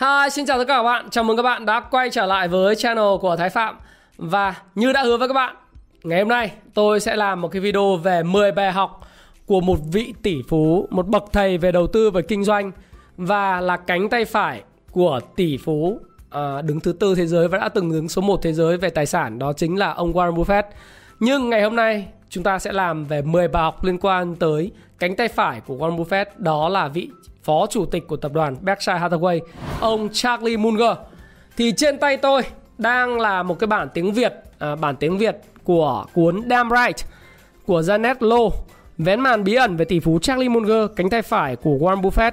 [0.00, 1.10] Hi, xin chào tất cả các bạn.
[1.10, 3.76] Chào mừng các bạn đã quay trở lại với channel của Thái Phạm.
[4.16, 5.56] Và như đã hứa với các bạn,
[6.04, 9.08] ngày hôm nay tôi sẽ làm một cái video về 10 bài học
[9.46, 12.72] của một vị tỷ phú, một bậc thầy về đầu tư và kinh doanh
[13.16, 16.00] và là cánh tay phải của tỷ phú
[16.30, 18.90] à, đứng thứ tư thế giới và đã từng đứng số 1 thế giới về
[18.90, 20.64] tài sản đó chính là ông Warren Buffett.
[21.20, 24.70] Nhưng ngày hôm nay chúng ta sẽ làm về 10 bài học liên quan tới
[24.98, 27.10] cánh tay phải của Warren Buffett đó là vị
[27.46, 29.40] phó chủ tịch của tập đoàn Berkshire Hathaway,
[29.80, 30.96] ông Charlie Munger.
[31.56, 32.42] Thì trên tay tôi
[32.78, 37.06] đang là một cái bản tiếng Việt, à, bản tiếng Việt của cuốn Damn Right
[37.66, 38.50] của Janet Low,
[38.98, 42.32] vén màn bí ẩn về tỷ phú Charlie Munger, cánh tay phải của Warren Buffett.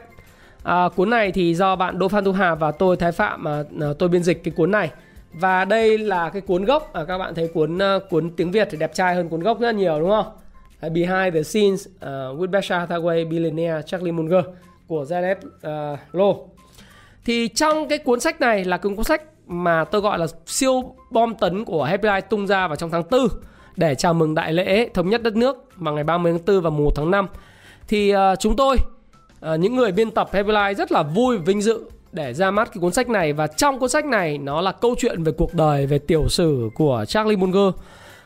[0.64, 3.64] À, cuốn này thì do bạn Đỗ Phan Thu Hà và tôi Thái Phạm mà
[3.82, 4.92] à, tôi biên dịch cái cuốn này.
[5.34, 8.68] Và đây là cái cuốn gốc, à, các bạn thấy cuốn uh, cuốn tiếng Việt
[8.72, 10.26] thì đẹp trai hơn cuốn gốc rất nhiều đúng không?
[10.82, 14.46] Behind the scenes uh, with Berkshire Hathaway billionaire Charlie Munger
[14.88, 16.48] của Janet uh, Low.
[17.26, 21.36] Thì trong cái cuốn sách này là cuốn sách mà tôi gọi là siêu bom
[21.36, 23.28] tấn của Happy Life tung ra vào trong tháng 4
[23.76, 26.70] để chào mừng đại lễ thống nhất đất nước vào ngày 30 tháng 4 và
[26.70, 27.28] 1 tháng 5.
[27.88, 28.78] Thì uh, chúng tôi
[29.54, 31.80] uh, những người biên tập Happy Life rất là vui vinh dự
[32.12, 34.96] để ra mắt cái cuốn sách này và trong cuốn sách này nó là câu
[34.98, 37.74] chuyện về cuộc đời về tiểu sử của Charlie Munger.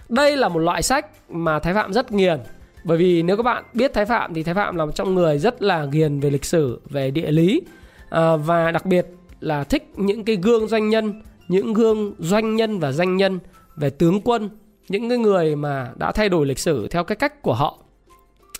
[0.10, 2.40] Đây là một loại sách mà Thái Phạm rất nghiền
[2.88, 5.38] bởi vì nếu các bạn biết Thái Phạm thì Thái Phạm là một trong người
[5.38, 7.62] rất là ghiền về lịch sử, về địa lý
[8.10, 9.08] à, và đặc biệt
[9.40, 13.40] là thích những cái gương doanh nhân, những gương doanh nhân và danh nhân
[13.76, 14.50] về tướng quân,
[14.90, 17.78] những cái người mà đã thay đổi lịch sử theo cái cách của họ.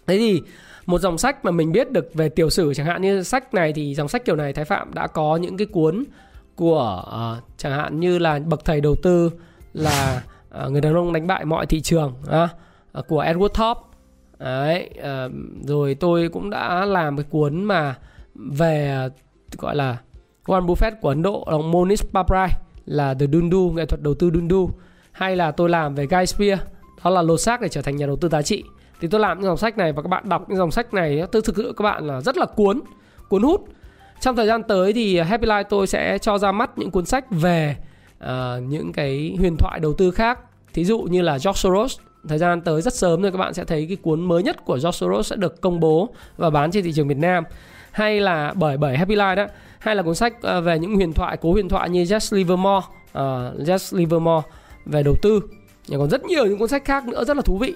[0.08, 0.42] Thế thì
[0.86, 3.74] một dòng sách mà mình biết được về tiểu sử chẳng hạn như sách này
[3.74, 6.04] thì dòng sách kiểu này Thái Phạm đã có những cái cuốn
[6.56, 9.32] của uh, chẳng hạn như là bậc thầy đầu tư
[9.74, 10.24] là
[10.66, 13.87] uh, người đàn ông đánh bại mọi thị trường uh, của Edward Thorp
[14.40, 15.32] đấy uh,
[15.68, 17.96] rồi tôi cũng đã làm cái cuốn mà
[18.36, 19.08] về
[19.58, 19.98] gọi là
[20.46, 22.50] Warren Buffett của Ấn Độ là Monish Paprai
[22.86, 24.70] là The Dundu nghệ thuật đầu tư Dundu
[25.12, 26.60] hay là tôi làm về Guy Spear
[27.04, 28.64] đó là lột xác để trở thành nhà đầu tư giá trị.
[29.02, 31.24] Thì tôi làm những dòng sách này và các bạn đọc những dòng sách này
[31.32, 32.82] tôi thực sự các bạn là rất là cuốn
[33.30, 33.68] cuốn hút.
[34.22, 37.26] Trong thời gian tới thì Happy Life tôi sẽ cho ra mắt những cuốn sách
[37.32, 37.76] về
[38.24, 38.28] uh,
[38.64, 40.40] những cái huyền thoại đầu tư khác.
[40.74, 43.64] Thí dụ như là George Soros thời gian tới rất sớm rồi các bạn sẽ
[43.64, 46.84] thấy cái cuốn mới nhất của George Soros sẽ được công bố và bán trên
[46.84, 47.44] thị trường Việt Nam.
[47.92, 49.48] Hay là bởi bởi Happy Life đó
[49.80, 52.86] hay là cuốn sách ờ, về những huyền thoại cố huyền thoại như Jess Livermore
[52.86, 54.48] uh, Jess Livermore
[54.86, 55.42] về đầu tư.
[55.92, 57.74] Còn rất nhiều những cuốn sách khác nữa rất là thú vị.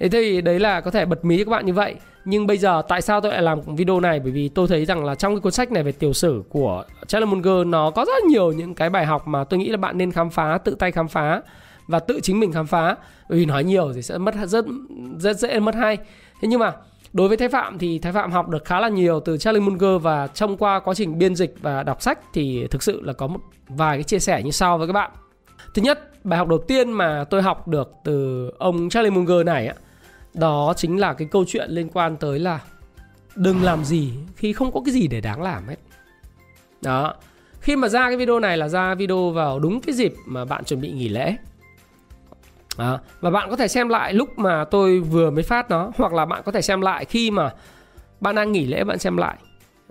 [0.00, 1.94] Thế thì đấy là có thể bật mí cho các bạn như vậy.
[2.24, 4.20] Nhưng bây giờ tại sao tôi lại làm video này?
[4.20, 6.84] Bởi vì tôi thấy rằng là trong cái cuốn sách này về tiểu sử của
[7.06, 9.98] Charles Munger nó có rất nhiều những cái bài học mà tôi nghĩ là bạn
[9.98, 11.42] nên khám phá tự tay khám phá
[11.92, 12.96] và tự chính mình khám phá.
[13.28, 14.64] Vì nói nhiều thì sẽ mất rất
[15.18, 15.96] rất dễ mất hay.
[16.40, 16.72] Thế nhưng mà
[17.12, 20.02] đối với thái phạm thì thái phạm học được khá là nhiều từ charlie munger
[20.02, 23.26] và trong qua quá trình biên dịch và đọc sách thì thực sự là có
[23.26, 25.10] một vài cái chia sẻ như sau với các bạn.
[25.74, 29.66] Thứ nhất, bài học đầu tiên mà tôi học được từ ông charlie munger này
[29.66, 29.74] á,
[30.34, 32.60] đó chính là cái câu chuyện liên quan tới là
[33.34, 35.76] đừng làm gì khi không có cái gì để đáng làm hết
[36.82, 37.14] đó.
[37.60, 40.64] Khi mà ra cái video này là ra video vào đúng cái dịp mà bạn
[40.64, 41.36] chuẩn bị nghỉ lễ
[42.78, 43.00] đó.
[43.20, 46.24] Và bạn có thể xem lại lúc mà tôi vừa mới phát nó Hoặc là
[46.24, 47.50] bạn có thể xem lại khi mà
[48.20, 49.36] bạn đang nghỉ lễ bạn xem lại.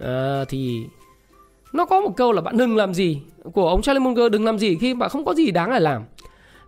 [0.01, 0.85] À, Thì
[1.73, 3.21] nó có một câu là bạn đừng làm gì
[3.53, 6.03] Của ông Charlie Munger đừng làm gì khi bạn không có gì đáng để làm.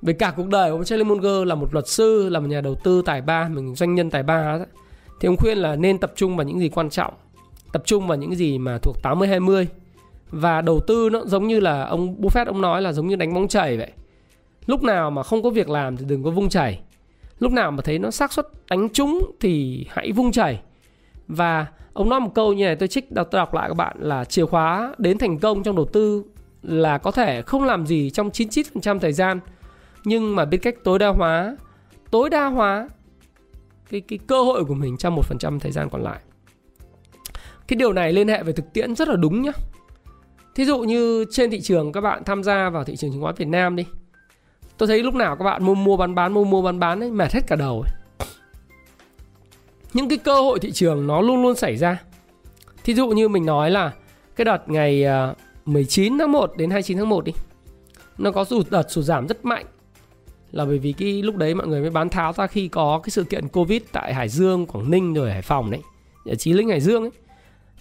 [0.02, 2.76] Về cả cuộc đời ông Charlie Munger là một luật sư Là một nhà đầu
[2.84, 4.60] tư tài ba Mình doanh nhân tài ba
[5.20, 7.14] Thì ông khuyên là nên tập trung vào những gì quan trọng
[7.72, 9.66] Tập trung vào những gì mà thuộc 80-20
[10.32, 13.34] Và đầu tư nó giống như là ông Buffett ông nói là giống như đánh
[13.34, 13.92] bóng chảy vậy
[14.66, 16.82] lúc nào mà không có việc làm thì đừng có vung chảy
[17.40, 20.62] lúc nào mà thấy nó xác suất đánh trúng thì hãy vung chảy
[21.28, 23.98] và ông nói một câu như này, tôi trích, đọc, tôi đọc lại các bạn,
[24.00, 26.24] là chìa khóa đến thành công trong đầu tư
[26.62, 29.40] là có thể không làm gì trong 99% thời gian.
[30.04, 31.58] Nhưng mà biết cách tối đa hóa,
[32.12, 32.90] tối đa hóa
[33.90, 36.20] cái cái cơ hội của mình trong một phần trăm thời gian còn lại.
[37.68, 39.52] Cái điều này liên hệ về thực tiễn rất là đúng nhá.
[40.56, 43.36] Thí dụ như trên thị trường các bạn tham gia vào thị trường chứng khoán
[43.36, 43.86] Việt Nam đi
[44.78, 47.12] tôi thấy lúc nào các bạn mua mua bán bán mua mua bán bán ấy
[47.12, 47.94] mệt hết cả đầu ấy.
[49.94, 52.02] những cái cơ hội thị trường nó luôn luôn xảy ra
[52.84, 53.92] thí dụ như mình nói là
[54.36, 55.34] cái đợt ngày à,
[55.66, 57.32] 19 tháng 1 đến 29 tháng 1 đi
[58.18, 59.66] nó có sụt đợt sụt giảm rất mạnh
[60.54, 63.10] là bởi vì cái lúc đấy mọi người mới bán tháo ra khi có cái
[63.10, 65.82] sự kiện covid tại Hải Dương, Quảng Ninh rồi Hải Phòng đấy,
[66.26, 67.12] ở Chí Linh Hải Dương ấy.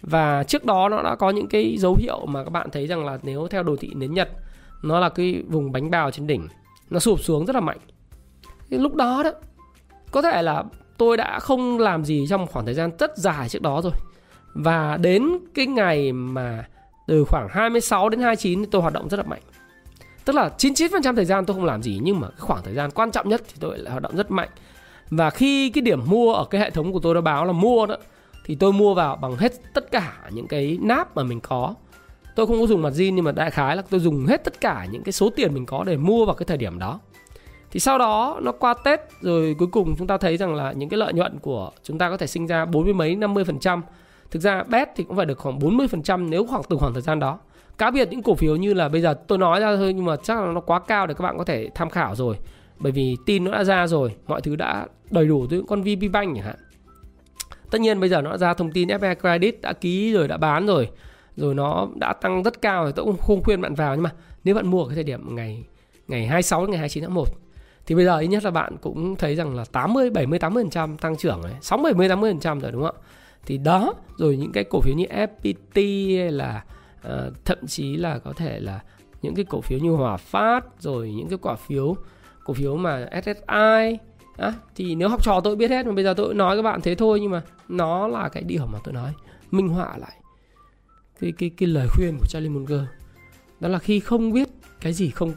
[0.03, 3.05] Và trước đó nó đã có những cái dấu hiệu mà các bạn thấy rằng
[3.05, 4.31] là nếu theo đồ thị nến Nhật
[4.83, 6.49] nó là cái vùng bánh bào trên đỉnh
[6.93, 7.79] nó sụp xuống rất là mạnh.
[8.71, 9.31] Thì lúc đó đó,
[10.11, 10.65] có thể là
[10.99, 13.93] tôi đã không làm gì trong khoảng thời gian rất dài trước đó rồi.
[14.55, 16.65] Và đến cái ngày mà
[17.07, 19.43] từ khoảng 26 đến 29 thì tôi hoạt động rất là mạnh.
[20.25, 22.91] Tức là 99% thời gian tôi không làm gì, nhưng mà cái khoảng thời gian
[22.91, 24.49] quan trọng nhất thì tôi lại hoạt động rất mạnh.
[25.11, 27.87] Và khi cái điểm mua ở cái hệ thống của tôi đã báo là mua
[27.87, 27.97] đó,
[28.45, 31.75] thì tôi mua vào bằng hết tất cả những cái nắp mà mình có.
[32.35, 34.61] Tôi không có dùng mặt zin nhưng mà đại khái là tôi dùng hết tất
[34.61, 37.01] cả những cái số tiền mình có để mua vào cái thời điểm đó.
[37.71, 40.89] Thì sau đó, nó qua Tết rồi cuối cùng chúng ta thấy rằng là những
[40.89, 43.59] cái lợi nhuận của chúng ta có thể sinh ra bốn mươi mấy 50 phần
[43.59, 43.83] trăm.
[44.31, 46.93] Thực ra bet thì cũng phải được khoảng 40 phần trăm nếu khoảng, từ khoảng
[46.93, 47.39] thời gian đó
[47.79, 50.17] cá biệt những cổ phiếu như là bây giờ tôi nói ra thôi nhưng mà
[50.17, 52.37] chắc là nó quá cao để các bạn có thể tham khảo rồi
[52.79, 56.13] bởi vì tin nó đã ra rồi, mọi thứ đã đầy đủ từ con VP
[56.13, 56.57] Bank chẳng hạn
[57.71, 60.37] tất nhiên bây giờ nó đã ra thông tin FE Credit đã ký rồi, đã
[60.37, 60.89] bán rồi
[61.37, 63.95] rồi nó đã tăng rất cao rồi tôi cũng không khuyên bạn vào.
[63.95, 64.11] Nhưng mà
[64.45, 65.65] nếu bạn mua ở cái thời điểm ngày
[66.09, 67.29] ngày 26 đến ngày 29 tháng 1
[67.87, 71.17] thì bây giờ ít nhất là bạn cũng thấy rằng là 80 70 80% tăng
[71.17, 73.03] trưởng ấy, 60 70 80% rồi đúng không ạ?
[73.47, 76.65] Thì đó, rồi những cái cổ phiếu như FPT hay là
[77.07, 78.81] uh, thậm chí là có thể là
[79.23, 81.97] những cái cổ phiếu như Hòa Phát rồi những cái cổ phiếu
[82.45, 83.99] cổ phiếu mà SSI
[84.37, 86.81] à, thì nếu học trò tôi biết hết mà bây giờ tôi nói các bạn
[86.81, 89.13] thế thôi nhưng mà nó là cái điều mà tôi nói.
[89.51, 90.22] Minh họa lại
[91.23, 92.81] cái cái cái lời khuyên của Charlie Munger
[93.61, 94.49] đó là khi không biết
[94.81, 95.33] cái gì không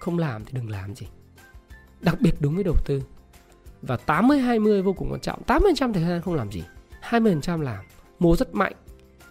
[0.00, 1.06] không làm thì đừng làm gì.
[2.00, 3.02] Đặc biệt đúng với đầu tư.
[3.82, 5.42] Và 80 20 vô cùng quan trọng.
[5.46, 6.62] 80% thời gian không làm gì
[7.10, 7.84] 20% làm.
[8.18, 8.72] Mua rất mạnh.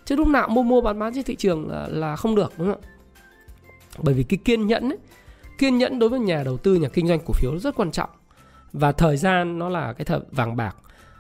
[0.06, 2.68] Chứ lúc nào mua mua bán bán trên thị trường là, là không được đúng
[2.68, 2.81] không?
[2.81, 2.96] Ạ
[3.98, 4.98] bởi vì cái kiên nhẫn ấy,
[5.58, 8.10] kiên nhẫn đối với nhà đầu tư nhà kinh doanh cổ phiếu rất quan trọng.
[8.74, 10.75] Và thời gian nó là cái thời vàng bạc.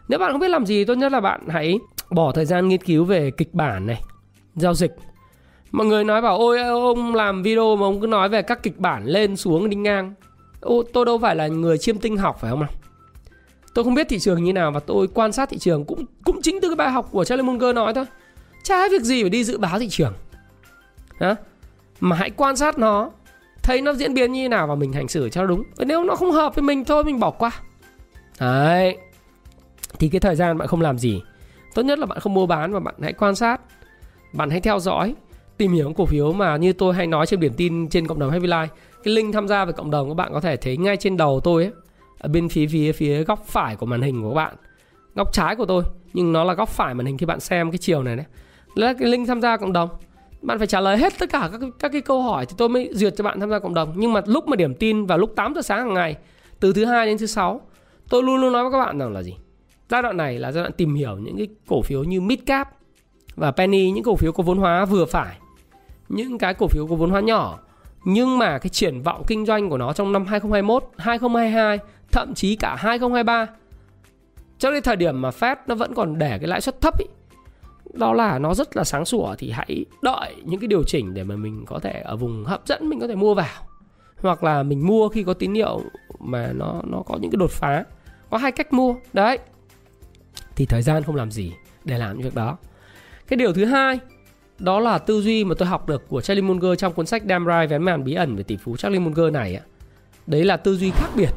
[0.07, 1.79] Nếu bạn không biết làm gì tốt nhất là bạn hãy
[2.09, 4.01] bỏ thời gian nghiên cứu về kịch bản này
[4.55, 4.95] giao dịch.
[5.71, 8.79] Mọi người nói bảo, ôi, ông làm video mà ông cứ nói về các kịch
[8.79, 10.13] bản lên xuống đi ngang.
[10.61, 12.69] Ô, tôi đâu phải là người chiêm tinh học, phải không nào?
[13.73, 16.41] Tôi không biết thị trường như nào và tôi quan sát thị trường cũng cũng
[16.41, 18.05] chính từ cái bài học của Charlie Munger nói thôi.
[18.63, 20.13] Chả việc gì phải đi dự báo thị trường.
[21.19, 21.35] Đó
[21.99, 23.11] mà hãy quan sát nó,
[23.63, 25.63] thấy nó diễn biến như thế nào và mình hành xử cho đúng.
[25.77, 27.51] Nếu nó không hợp với mình thôi, mình bỏ qua.
[28.39, 28.97] Đấy.
[29.99, 31.21] Thì cái thời gian bạn không làm gì,
[31.73, 33.61] tốt nhất là bạn không mua bán và bạn hãy quan sát
[34.35, 35.15] bạn hãy theo dõi,
[35.57, 38.31] tìm hiểu cổ phiếu mà như tôi hay nói trên biển tin trên cộng đồng
[38.31, 38.67] Happy Life.
[39.03, 41.39] Cái link tham gia về cộng đồng các bạn có thể thấy ngay trên đầu
[41.43, 41.71] tôi ấy,
[42.17, 44.55] ở bên phía phía phía góc phải của màn hình của các bạn.
[45.15, 45.83] Góc trái của tôi,
[46.13, 48.25] nhưng nó là góc phải màn hình khi bạn xem cái chiều này đấy.
[48.75, 49.89] Là cái link tham gia cộng đồng.
[50.41, 52.89] Bạn phải trả lời hết tất cả các các cái câu hỏi thì tôi mới
[52.93, 53.93] duyệt cho bạn tham gia cộng đồng.
[53.95, 56.15] Nhưng mà lúc mà điểm tin vào lúc 8 giờ sáng hàng ngày,
[56.59, 57.61] từ thứ hai đến thứ sáu,
[58.09, 59.35] tôi luôn luôn nói với các bạn rằng là gì?
[59.89, 62.69] Giai đoạn này là giai đoạn tìm hiểu những cái cổ phiếu như midcap
[63.35, 65.37] và penny những cổ phiếu có vốn hóa vừa phải
[66.09, 67.59] những cái cổ phiếu có vốn hóa nhỏ
[68.05, 71.79] nhưng mà cái triển vọng kinh doanh của nó trong năm 2021, 2022,
[72.11, 73.47] thậm chí cả 2023
[74.57, 77.05] cho đến thời điểm mà Fed nó vẫn còn để cái lãi suất thấp ý,
[77.93, 81.23] đó là nó rất là sáng sủa thì hãy đợi những cái điều chỉnh để
[81.23, 83.67] mà mình có thể ở vùng hấp dẫn mình có thể mua vào.
[84.21, 85.81] Hoặc là mình mua khi có tín hiệu
[86.19, 87.83] mà nó nó có những cái đột phá
[88.29, 88.95] có hai cách mua.
[89.13, 89.39] Đấy.
[90.55, 91.51] Thì thời gian không làm gì
[91.83, 92.57] để làm những việc đó
[93.27, 93.99] cái điều thứ hai,
[94.59, 97.45] đó là tư duy mà tôi học được của Charlie Munger trong cuốn sách Damn
[97.45, 99.59] Right, vén màn bí ẩn về tỷ phú Charlie Munger này
[100.27, 101.29] đấy là tư duy khác biệt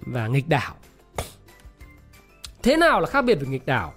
[0.00, 0.74] và nghịch đảo.
[2.62, 3.92] Thế nào là khác biệt về nghịch đảo?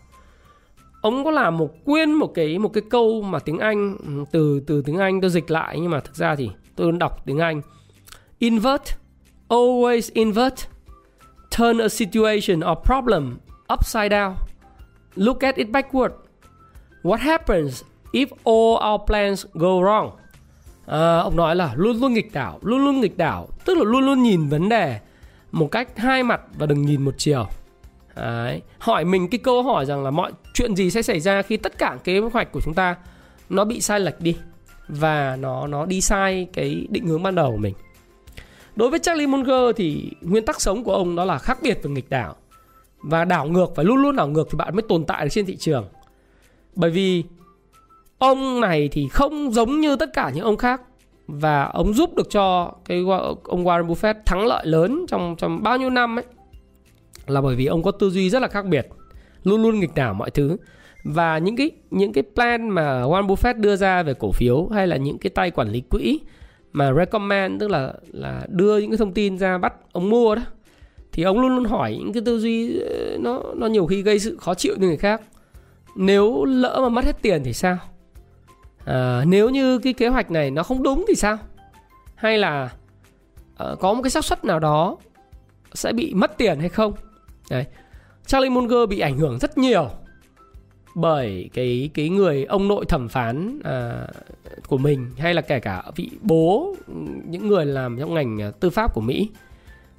[1.01, 4.59] Ông có làm một quyên một cái một cái câu mà tiếng Anh ừ, từ
[4.67, 7.61] từ tiếng Anh tôi dịch lại, nhưng mà thực ra thì tôi đọc tiếng Anh.
[8.39, 8.83] Invert,
[9.49, 10.55] always invert,
[11.57, 13.37] turn a situation or problem
[13.73, 14.33] upside down,
[15.15, 16.11] look at it backward
[17.07, 20.11] what happens if all our plans go wrong
[20.85, 24.05] à, ông nói là luôn luôn nghịch đảo luôn luôn nghịch đảo tức là luôn
[24.05, 24.99] luôn nhìn vấn đề
[25.51, 27.47] một cách hai mặt và đừng nhìn một chiều
[28.15, 28.61] Đấy.
[28.79, 31.77] hỏi mình cái câu hỏi rằng là mọi chuyện gì sẽ xảy ra khi tất
[31.77, 32.95] cả kế hoạch của chúng ta
[33.49, 34.35] nó bị sai lệch đi
[34.87, 37.73] và nó nó đi sai cái định hướng ban đầu của mình.
[38.75, 41.89] Đối với Charlie Munger thì nguyên tắc sống của ông đó là khác biệt và
[41.89, 42.35] nghịch đảo.
[42.97, 45.45] Và đảo ngược phải luôn luôn đảo ngược thì bạn mới tồn tại được trên
[45.45, 45.87] thị trường.
[46.77, 47.23] Bởi vì
[48.17, 50.81] ông này thì không giống như tất cả những ông khác.
[51.27, 53.03] Và ông giúp được cho cái
[53.43, 56.25] ông Warren Buffett thắng lợi lớn trong trong bao nhiêu năm ấy,
[57.27, 58.87] là bởi vì ông có tư duy rất là khác biệt,
[59.43, 60.57] luôn luôn nghịch đảo mọi thứ.
[61.03, 64.87] Và những cái những cái plan mà Warren Buffett đưa ra về cổ phiếu hay
[64.87, 66.19] là những cái tay quản lý quỹ
[66.73, 70.41] mà recommend, tức là là đưa những cái thông tin ra bắt ông mua đó,
[71.11, 74.19] thì ông luôn luôn hỏi những cái tư duy ờ, nó nó nhiều khi gây
[74.19, 75.21] sự khó chịu cho người khác
[75.95, 77.77] nếu lỡ mà mất hết tiền thì sao?
[78.85, 81.37] À, nếu như cái kế hoạch này nó không đúng thì sao?
[82.15, 82.69] Hay là
[83.57, 84.97] à, có một cái xác suất nào đó
[85.73, 86.93] sẽ bị mất tiền hay không?
[87.49, 87.65] Đấy
[88.25, 89.89] Charlie Munger bị ảnh hưởng rất nhiều
[90.95, 94.07] bởi cái cái người ông nội thẩm phán à,
[94.67, 96.75] của mình hay là kể cả vị bố
[97.25, 99.29] những người làm trong ngành à, tư pháp của Mỹ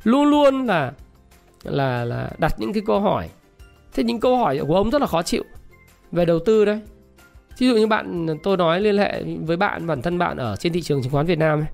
[0.04, 0.92] luôn luôn là
[1.62, 3.28] là là đặt những cái câu hỏi.
[3.92, 5.45] Thế những câu hỏi của ông rất là khó chịu
[6.12, 6.80] về đầu tư đấy.
[7.58, 10.72] Ví dụ như bạn, tôi nói liên hệ với bạn, bản thân bạn ở trên
[10.72, 11.66] thị trường chứng khoán Việt Nam ấy.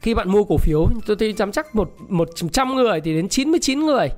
[0.00, 3.28] khi bạn mua cổ phiếu, tôi thấy dám chắc một một trăm người thì đến
[3.28, 4.08] 99 người.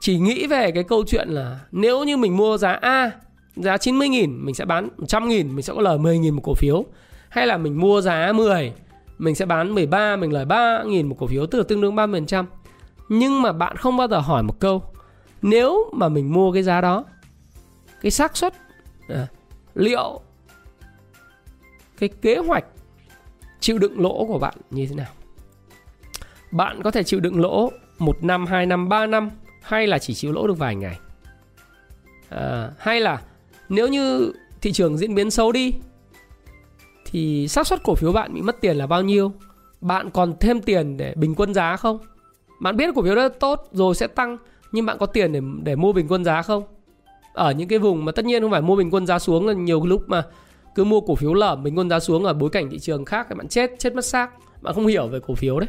[0.00, 3.10] Chỉ nghĩ về cái câu chuyện là nếu như mình mua giá A,
[3.56, 6.84] giá 90.000 mình sẽ bán 100.000 mình sẽ có lời 10.000 một cổ phiếu.
[7.28, 8.72] Hay là mình mua giá 10
[9.18, 12.44] mình sẽ bán 13 mình lời 3.000 một cổ phiếu, tức là tương đương 30%
[13.08, 14.82] nhưng mà bạn không bao giờ hỏi một câu,
[15.42, 17.04] nếu mà mình mua cái giá đó
[18.00, 18.54] cái xác suất
[19.08, 19.26] à,
[19.74, 20.20] liệu
[21.98, 22.64] cái kế hoạch
[23.60, 25.12] chịu đựng lỗ của bạn như thế nào?
[26.50, 29.30] Bạn có thể chịu đựng lỗ một năm hai năm ba năm
[29.62, 30.98] hay là chỉ chịu lỗ được vài ngày?
[32.28, 33.22] À, hay là
[33.68, 35.74] nếu như thị trường diễn biến xấu đi
[37.06, 39.32] thì xác suất cổ phiếu bạn bị mất tiền là bao nhiêu?
[39.80, 41.98] Bạn còn thêm tiền để bình quân giá không?
[42.60, 44.36] Bạn biết cổ phiếu đó tốt rồi sẽ tăng
[44.72, 46.77] nhưng bạn có tiền để để mua bình quân giá không?
[47.38, 49.52] Ở những cái vùng mà tất nhiên không phải mua bình quân giá xuống là
[49.52, 50.22] nhiều lúc mà
[50.74, 53.26] cứ mua cổ phiếu lởm bình quân giá xuống ở bối cảnh thị trường khác
[53.28, 54.30] thì bạn chết chết mất xác.
[54.62, 55.68] Bạn không hiểu về cổ phiếu đấy.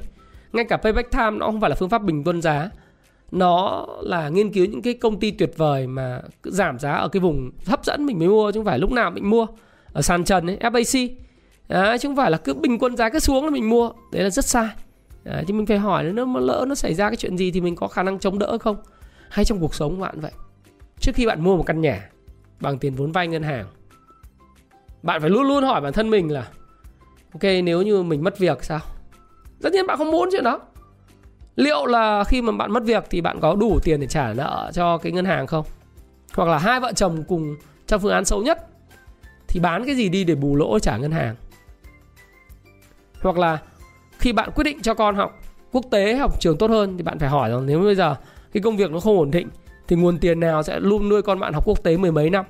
[0.53, 2.69] Ngay cả payback time nó không phải là phương pháp bình quân giá.
[3.31, 7.07] Nó là nghiên cứu những cái công ty tuyệt vời mà cứ giảm giá ở
[7.07, 9.47] cái vùng hấp dẫn mình mới mua chứ không phải lúc nào mình mua.
[9.93, 11.09] Ở sàn trần ấy FAC
[11.67, 13.91] Đấy, chứ không phải là cứ bình quân giá cứ xuống là mình mua.
[14.11, 14.69] Đấy là rất sai.
[15.23, 17.75] Đấy, thì mình phải hỏi nó lỡ nó xảy ra cái chuyện gì thì mình
[17.75, 18.77] có khả năng chống đỡ không?
[19.29, 20.31] Hay trong cuộc sống của bạn vậy?
[20.99, 22.09] Trước khi bạn mua một căn nhà
[22.59, 23.65] bằng tiền vốn vay ngân hàng,
[25.03, 26.47] bạn phải luôn luôn hỏi bản thân mình là,
[27.33, 28.79] ok, nếu như mình mất việc sao?
[29.61, 30.59] Tất nhiên bạn không muốn chuyện đó.
[31.55, 34.71] Liệu là khi mà bạn mất việc thì bạn có đủ tiền để trả nợ
[34.73, 35.65] cho cái ngân hàng không?
[36.33, 37.55] Hoặc là hai vợ chồng cùng
[37.87, 38.67] trong phương án xấu nhất
[39.47, 41.35] thì bán cái gì đi để bù lỗ trả ngân hàng?
[43.21, 43.57] Hoặc là
[44.19, 45.39] khi bạn quyết định cho con học
[45.71, 48.15] quốc tế, học trường tốt hơn thì bạn phải hỏi rằng, nếu bây giờ
[48.53, 49.49] cái công việc nó không ổn định
[49.89, 52.45] thì nguồn tiền nào sẽ luôn nuôi con bạn học quốc tế mười mấy năm?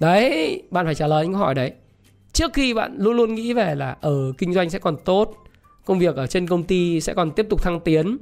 [0.00, 1.72] Đấy bạn phải trả lời những câu hỏi đấy.
[2.32, 5.36] Trước khi bạn luôn luôn nghĩ về là ở ừ, kinh doanh sẽ còn tốt
[5.84, 8.18] công việc ở trên công ty sẽ còn tiếp tục thăng tiến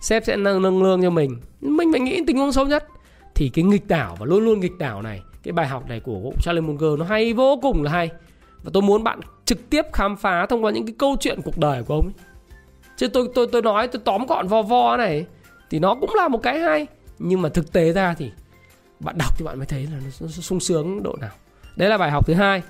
[0.00, 2.84] sếp sẽ nâng, nâng lương cho mình mình phải nghĩ tình huống xấu nhất.
[3.34, 6.32] Thì cái nghịch đảo và luôn luôn nghịch đảo này cái bài học này của
[6.42, 8.10] Charlie Munger nó hay vô cùng là hay.
[8.62, 11.58] Và tôi muốn bạn trực tiếp khám phá thông qua những cái câu chuyện cuộc
[11.58, 12.24] đời của ông ấy.
[12.96, 15.26] chứ tôi tôi tôi nói tôi tóm gọn vo vo này
[15.74, 16.86] thì nó cũng là một cái hay.
[17.18, 18.30] Nhưng mà thực tế ra thì
[19.00, 21.30] bạn đọc thì bạn mới thấy là nó sung sướng độ nào.
[21.76, 22.62] Đấy là bài học thứ hai.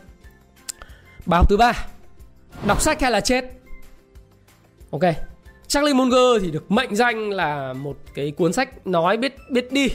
[1.26, 1.72] Bài học thứ ba.
[2.66, 3.44] Đọc sách hay là chết?
[4.90, 5.00] Ok.
[5.66, 9.88] Charlie Munger thì được mệnh danh là một cái cuốn sách nói biết biết đi.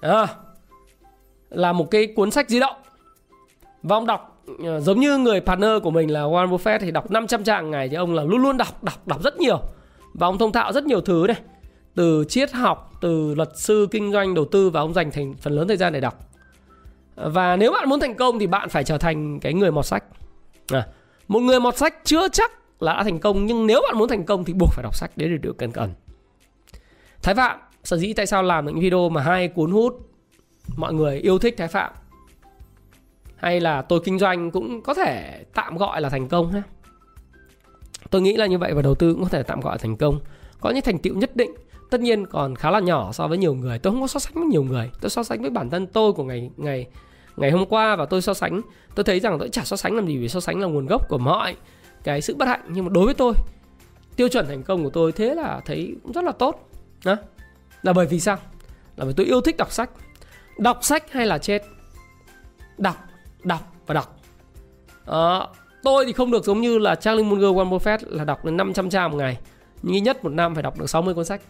[0.00, 0.26] À,
[1.50, 2.76] là một cái cuốn sách di động.
[3.82, 7.10] Và ông đọc ờ, giống như người partner của mình là Warren Buffett thì đọc
[7.10, 9.60] 500 trang ngày thì ông là luôn luôn đọc đọc đọc rất nhiều.
[10.14, 11.36] Và ông thông thạo rất nhiều thứ này
[11.96, 15.52] từ triết học từ luật sư kinh doanh đầu tư và ông dành thành phần
[15.52, 16.18] lớn thời gian để đọc.
[17.14, 20.04] Và nếu bạn muốn thành công thì bạn phải trở thành cái người mọt sách.
[20.72, 20.86] À,
[21.28, 24.24] một người mọt sách chưa chắc là đã thành công nhưng nếu bạn muốn thành
[24.24, 25.90] công thì buộc phải đọc sách để được cần cần
[27.22, 30.06] thái phạm sở dĩ tại sao làm những video mà hai cuốn hút
[30.76, 31.92] mọi người yêu thích thái phạm?
[33.36, 36.62] Hay là tôi kinh doanh cũng có thể tạm gọi là thành công ha?
[38.10, 39.96] Tôi nghĩ là như vậy và đầu tư cũng có thể tạm gọi là thành
[39.96, 40.20] công.
[40.60, 41.54] Có những thành tựu nhất định
[41.90, 43.78] tất nhiên còn khá là nhỏ so với nhiều người.
[43.78, 44.90] Tôi không có so sánh với nhiều người.
[45.00, 46.86] Tôi so sánh với bản thân tôi của ngày ngày
[47.36, 48.60] ngày hôm qua và tôi so sánh.
[48.94, 51.08] Tôi thấy rằng tôi chả so sánh làm gì vì so sánh là nguồn gốc
[51.08, 51.56] của mọi
[52.04, 52.60] cái sự bất hạnh.
[52.68, 53.32] Nhưng mà đối với tôi
[54.16, 56.70] tiêu chuẩn thành công của tôi thế là thấy rất là tốt.
[57.04, 57.16] Đó
[57.82, 58.36] là bởi vì sao?
[58.96, 59.90] Là bởi tôi yêu thích đọc sách.
[60.58, 61.62] Đọc sách hay là chết?
[62.78, 62.96] Đọc
[63.44, 64.20] đọc và đọc.
[65.06, 65.46] À,
[65.82, 68.90] tôi thì không được giống như là Charlie Munger Warren Buffett là đọc đến 500
[68.90, 69.38] trang một ngày.
[69.82, 71.40] Nhưng nhất một năm phải đọc được 60 cuốn sách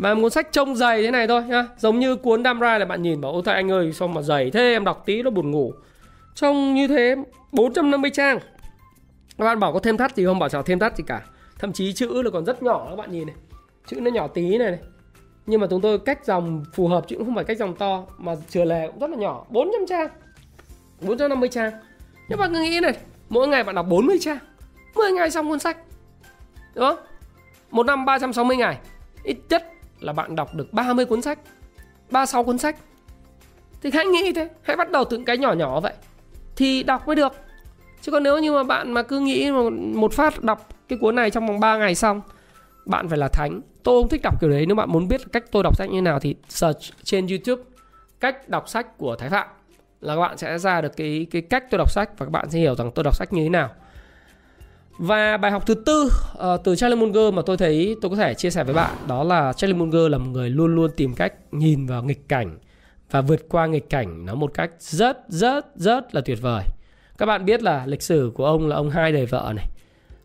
[0.00, 1.66] và cuốn sách trông dày thế này thôi nhá.
[1.76, 4.50] Giống như cuốn Đam là bạn nhìn bảo ôi thôi anh ơi sao mà dày
[4.50, 4.72] thế?
[4.72, 5.72] Em đọc tí nó buồn ngủ.
[6.34, 7.16] Trông như thế
[7.52, 8.38] 450 trang.
[9.38, 10.38] Các bạn bảo có thêm thắt gì không?
[10.38, 11.22] Bảo chào thêm thắt gì cả.
[11.58, 13.36] Thậm chí chữ là còn rất nhỏ các bạn nhìn này.
[13.86, 14.80] Chữ nó nhỏ tí này, này.
[15.46, 18.04] Nhưng mà chúng tôi cách dòng phù hợp chứ cũng không phải cách dòng to
[18.18, 19.44] mà chừa lề cũng rất là nhỏ.
[19.48, 20.08] 400 trang.
[21.00, 21.72] 450 trang.
[22.28, 22.94] Nhưng bạn cứ nghĩ này
[23.28, 24.38] mỗi ngày bạn đọc 40 trang.
[24.94, 25.76] 10 ngày xong cuốn sách.
[26.74, 26.98] Đúng không?
[27.70, 28.78] Một năm 360 ngày.
[29.24, 29.64] Ít nhất
[30.00, 31.38] là bạn đọc được 30 cuốn sách
[32.10, 32.76] 36 cuốn sách.
[33.82, 35.92] Thì hãy nghĩ thế, hãy bắt đầu từ những cái nhỏ nhỏ vậy
[36.56, 37.32] thì đọc mới được.
[38.02, 39.50] Chứ còn nếu như mà bạn mà cứ nghĩ
[39.94, 42.20] một phát đọc cái cuốn này trong vòng 3 ngày xong,
[42.86, 43.60] bạn phải là thánh.
[43.82, 46.02] Tôi không thích đọc kiểu đấy, nếu bạn muốn biết cách tôi đọc sách như
[46.02, 47.62] nào thì search trên youtube
[48.20, 49.48] cách đọc sách của thái phạm
[50.00, 52.50] là các bạn sẽ ra được cái cái cách tôi đọc sách và các bạn
[52.50, 53.70] sẽ hiểu rằng tôi đọc sách như thế nào
[55.00, 58.34] và bài học thứ tư uh, từ Charlie Munger mà tôi thấy tôi có thể
[58.34, 61.32] chia sẻ với bạn đó là Charlie Munger là một người luôn luôn tìm cách
[61.52, 62.58] nhìn vào nghịch cảnh
[63.10, 66.64] và vượt qua nghịch cảnh nó một cách rất rất rất là tuyệt vời.
[67.18, 69.66] Các bạn biết là lịch sử của ông là ông hai đời vợ này.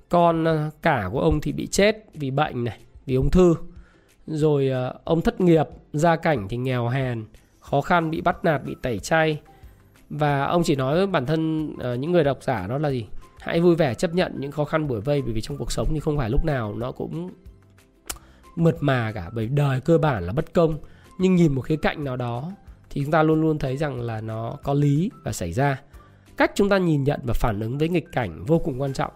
[0.10, 3.55] Con ờ, cả của ông thì bị chết vì bệnh này, vì ung thư.
[4.27, 7.25] Rồi uh, ông thất nghiệp, gia cảnh thì nghèo hèn,
[7.60, 9.39] khó khăn bị bắt nạt, bị tẩy chay.
[10.10, 13.05] Và ông chỉ nói với bản thân uh, những người độc giả đó là gì?
[13.46, 15.88] Hãy vui vẻ chấp nhận những khó khăn buổi vây bởi vì trong cuộc sống
[15.94, 17.30] thì không phải lúc nào nó cũng
[18.56, 20.78] mượt mà cả bởi đời cơ bản là bất công.
[21.20, 22.52] Nhưng nhìn một khía cạnh nào đó
[22.90, 25.82] thì chúng ta luôn luôn thấy rằng là nó có lý và xảy ra.
[26.38, 29.12] Cách chúng ta nhìn nhận và phản ứng với nghịch cảnh vô cùng quan trọng.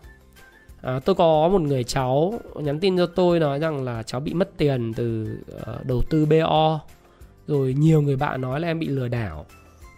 [0.81, 4.33] À, tôi có một người cháu nhắn tin cho tôi nói rằng là cháu bị
[4.33, 6.79] mất tiền từ uh, đầu tư bo
[7.47, 9.45] rồi nhiều người bạn nói là em bị lừa đảo.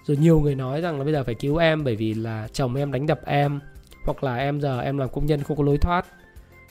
[0.05, 2.75] Rồi nhiều người nói rằng là bây giờ phải cứu em bởi vì là chồng
[2.75, 3.59] em đánh đập em
[4.05, 6.05] hoặc là em giờ em làm công nhân không có lối thoát.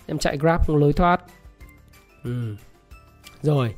[0.06, 1.20] Em chạy grab không có lối thoát.
[2.24, 2.56] Ừ.
[3.42, 3.74] rồi,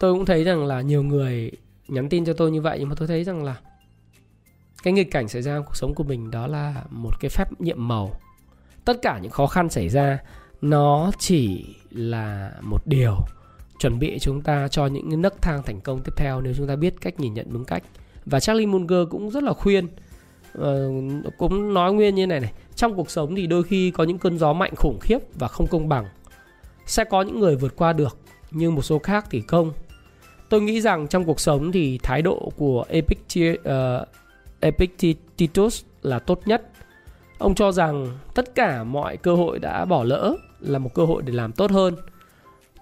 [0.00, 1.50] tôi cũng thấy rằng là nhiều người
[1.88, 3.56] nhắn tin cho tôi như vậy, nhưng mà tôi thấy rằng là
[4.82, 7.60] cái nghịch cảnh xảy ra trong cuộc sống của mình đó là một cái phép
[7.60, 8.20] nhiệm màu.
[8.84, 10.18] Tất cả những khó khăn xảy ra,
[10.60, 13.14] nó chỉ là một điều
[13.78, 16.76] chuẩn bị chúng ta cho những nấc thang thành công tiếp theo nếu chúng ta
[16.76, 17.82] biết cách nhìn nhận đúng cách.
[18.26, 19.88] Và Charlie Munger cũng rất là khuyên
[20.58, 22.52] uh, cũng nói nguyên như này này.
[22.76, 25.66] Trong cuộc sống thì đôi khi có những cơn gió mạnh khủng khiếp và không
[25.66, 26.04] công bằng.
[26.86, 28.18] Sẽ có những người vượt qua được
[28.50, 29.72] nhưng một số khác thì không.
[30.48, 34.04] Tôi nghĩ rằng trong cuộc sống thì thái độ của Epictetus, ờ,
[34.60, 36.62] Epictetus là tốt nhất.
[37.38, 41.22] Ông cho rằng tất cả mọi cơ hội đã bỏ lỡ là một cơ hội
[41.22, 41.94] để làm tốt hơn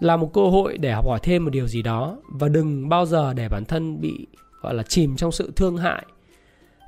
[0.00, 3.07] là một cơ hội để học hỏi thêm một điều gì đó và đừng bao
[3.07, 4.26] giờ để bản thân bị
[4.61, 6.07] gọi là chìm trong sự thương hại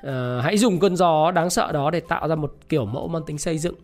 [0.06, 3.22] uh, hãy dùng cơn gió đáng sợ đó để tạo ra một kiểu mẫu mang
[3.26, 3.74] tính xây dựng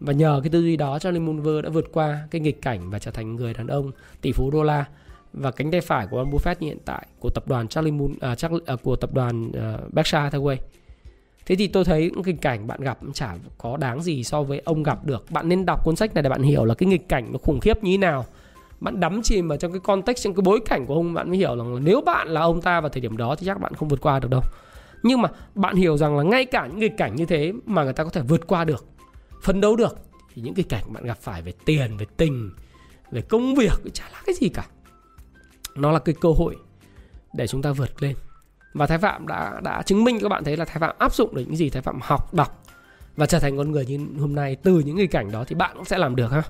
[0.00, 2.98] và nhờ cái tư duy đó Charlie Munger đã vượt qua cái nghịch cảnh và
[2.98, 4.84] trở thành người đàn ông tỷ phú đô la
[5.32, 8.10] và cánh tay phải của Warren Buffett như hiện tại của tập đoàn Charlie Moon
[8.20, 10.56] à, Charlie, à, của tập đoàn uh, Berkshire Hathaway.
[11.46, 14.42] Thế thì tôi thấy cái nghịch cảnh bạn gặp cũng chả có đáng gì so
[14.42, 15.30] với ông gặp được.
[15.30, 17.60] Bạn nên đọc cuốn sách này để bạn hiểu là cái nghịch cảnh nó khủng
[17.60, 18.24] khiếp như thế nào.
[18.80, 21.38] Bạn đắm chìm vào trong cái context, trong cái bối cảnh của ông bạn mới
[21.38, 23.74] hiểu rằng là nếu bạn là ông ta vào thời điểm đó thì chắc bạn
[23.74, 24.42] không vượt qua được đâu
[25.02, 27.92] nhưng mà bạn hiểu rằng là ngay cả những nghịch cảnh như thế mà người
[27.92, 28.86] ta có thể vượt qua được,
[29.42, 29.98] phấn đấu được,
[30.34, 32.50] thì những cái cảnh bạn gặp phải về tiền, về tình,
[33.10, 34.66] về công việc chả là cái gì cả.
[35.74, 36.56] Nó là cái cơ hội
[37.34, 38.16] để chúng ta vượt lên.
[38.74, 41.34] Và thái phạm đã đã chứng minh các bạn thấy là thái phạm áp dụng
[41.34, 42.62] được những gì thái phạm học, đọc
[43.16, 45.70] và trở thành con người như hôm nay từ những nghịch cảnh đó thì bạn
[45.76, 46.42] cũng sẽ làm được ha.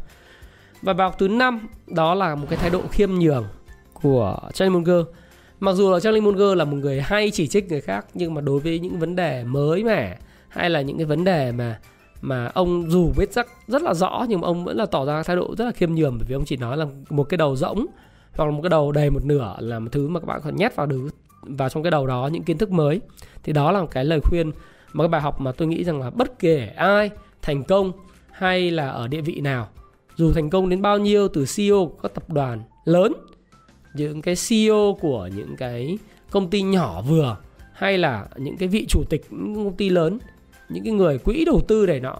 [0.82, 3.46] Và bài học thứ năm, đó là một cái thái độ khiêm nhường
[3.92, 5.06] của Charlie Munger.
[5.62, 8.40] Mặc dù là Charlie Munger là một người hay chỉ trích người khác, nhưng mà
[8.40, 11.80] đối với những vấn đề mới mẻ hay là những cái vấn đề mà
[12.20, 15.22] mà ông dù biết rất rất là rõ, nhưng mà ông vẫn là tỏ ra
[15.22, 17.56] thái độ rất là khiêm nhường, bởi vì ông chỉ nói là một cái đầu
[17.56, 17.86] rỗng,
[18.36, 20.56] hoặc là một cái đầu đầy một nửa là một thứ mà các bạn còn
[20.56, 21.08] nhét vào được
[21.42, 23.00] vào trong cái đầu đó những kiến thức mới.
[23.42, 24.52] Thì đó là một cái lời khuyên
[24.92, 27.10] một cái bài học mà tôi nghĩ rằng là bất kể ai
[27.42, 27.92] thành công
[28.30, 29.68] hay là ở địa vị nào,
[30.16, 33.12] dù thành công đến bao nhiêu, từ CEO của các tập đoàn lớn
[33.94, 35.98] những cái CEO của những cái
[36.30, 37.36] công ty nhỏ vừa
[37.72, 40.18] hay là những cái vị chủ tịch những công ty lớn
[40.68, 42.18] những cái người quỹ đầu tư này nọ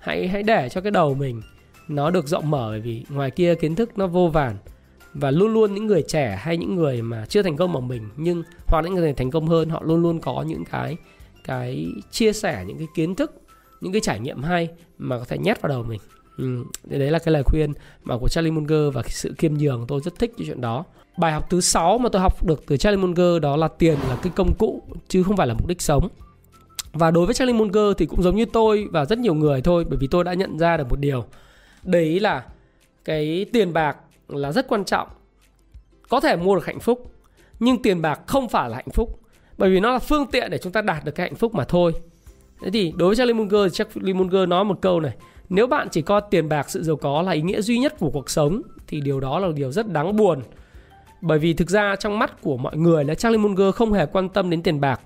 [0.00, 1.42] hãy hãy để cho cái đầu mình
[1.88, 4.56] nó được rộng mở bởi vì ngoài kia kiến thức nó vô vàn
[5.14, 8.08] và luôn luôn những người trẻ hay những người mà chưa thành công bằng mình
[8.16, 10.96] nhưng hoặc những người thành công hơn họ luôn luôn có những cái
[11.44, 13.42] cái chia sẻ những cái kiến thức
[13.82, 16.00] những cái trải nghiệm hay mà có thể nhét vào đầu mình.
[16.38, 19.84] Ừ, đấy là cái lời khuyên mà của Charlie Munger và sự kiêm nhường.
[19.88, 20.84] Tôi rất thích cái chuyện đó.
[21.16, 24.16] Bài học thứ sáu mà tôi học được từ Charlie Munger đó là tiền là
[24.22, 26.08] cái công cụ, chứ không phải là mục đích sống.
[26.92, 29.84] Và đối với Charlie Munger thì cũng giống như tôi và rất nhiều người thôi,
[29.88, 31.24] bởi vì tôi đã nhận ra được một điều.
[31.82, 32.44] Đấy là
[33.04, 33.96] cái tiền bạc
[34.28, 35.08] là rất quan trọng.
[36.08, 37.12] Có thể mua được hạnh phúc,
[37.60, 39.20] nhưng tiền bạc không phải là hạnh phúc,
[39.58, 41.64] bởi vì nó là phương tiện để chúng ta đạt được cái hạnh phúc mà
[41.64, 41.92] thôi.
[42.62, 45.12] Thế thì đối với Charlie Munger thì Charlie Munger nói một câu này,
[45.48, 48.10] nếu bạn chỉ coi tiền bạc sự giàu có là ý nghĩa duy nhất của
[48.10, 50.42] cuộc sống, thì điều đó là điều rất đáng buồn
[51.22, 54.28] bởi vì thực ra trong mắt của mọi người là Charlie Munger không hề quan
[54.28, 55.00] tâm đến tiền bạc.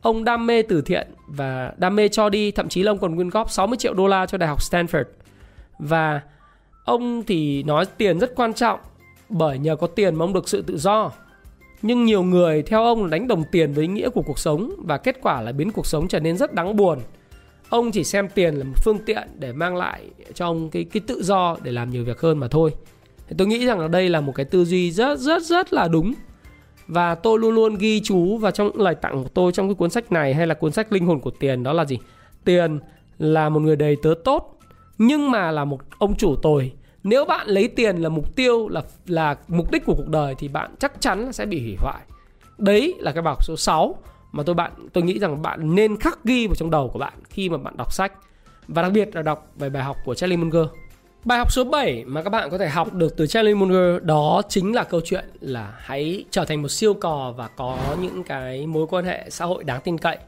[0.00, 3.16] Ông đam mê từ thiện và đam mê cho đi, thậm chí là ông còn
[3.16, 5.04] quyên góp 60 triệu đô la cho Đại học Stanford.
[5.78, 6.20] Và
[6.84, 8.80] ông thì nói tiền rất quan trọng
[9.28, 11.12] bởi nhờ có tiền mà ông được sự tự do.
[11.82, 14.98] Nhưng nhiều người theo ông đánh đồng tiền với ý nghĩa của cuộc sống và
[14.98, 16.98] kết quả là biến cuộc sống trở nên rất đáng buồn.
[17.68, 20.02] Ông chỉ xem tiền là một phương tiện để mang lại
[20.34, 22.72] cho ông cái cái tự do để làm nhiều việc hơn mà thôi.
[23.28, 25.88] Thì tôi nghĩ rằng là đây là một cái tư duy rất rất rất là
[25.88, 26.14] đúng.
[26.86, 29.90] Và tôi luôn luôn ghi chú vào trong, lời tặng của tôi trong cái cuốn
[29.90, 31.98] sách này hay là cuốn sách Linh hồn của tiền, đó là gì?
[32.44, 32.80] Tiền
[33.18, 34.58] là một người đầy tớ tốt,
[34.98, 36.72] nhưng mà là một ông chủ tồi
[37.04, 40.48] nếu bạn lấy tiền là mục tiêu, là là mục đích của cuộc đời thì
[40.48, 42.00] bạn chắc chắn là sẽ bị hủy hoại
[42.58, 43.96] đấy là cái bài học số 6
[44.32, 47.12] mà tôi bạn, tôi nghĩ rằng bạn nên khắc ghi vào trong đầu của bạn
[47.24, 48.12] khi mà bạn đọc sách
[48.68, 50.66] và đặc biệt là đọc về bài học của Charlie Munger
[51.24, 54.42] Bài học số 7 mà các bạn có thể học được từ Charlie Munger đó
[54.48, 58.66] chính là câu chuyện là hãy trở thành một siêu cò và có những cái
[58.66, 60.18] mối quan hệ xã hội đáng tin cậy.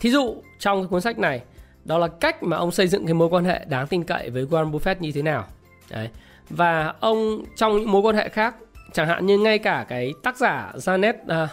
[0.00, 1.42] Thí dụ trong cái cuốn sách này
[1.84, 4.44] đó là cách mà ông xây dựng cái mối quan hệ đáng tin cậy với
[4.44, 5.44] Warren Buffett như thế nào.
[5.90, 6.08] Đấy.
[6.50, 8.54] Và ông trong những mối quan hệ khác
[8.92, 11.50] chẳng hạn như ngay cả cái tác giả Janet à, uh,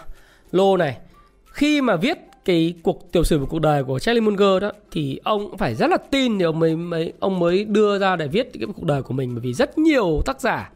[0.52, 0.98] Lô này
[1.46, 5.20] khi mà viết cái cuộc tiểu sử của cuộc đời của Charlie Munger đó thì
[5.24, 8.28] ông cũng phải rất là tin thì ông mới, mới ông mới đưa ra để
[8.28, 10.72] viết cái cuộc đời của mình bởi vì rất nhiều tác giả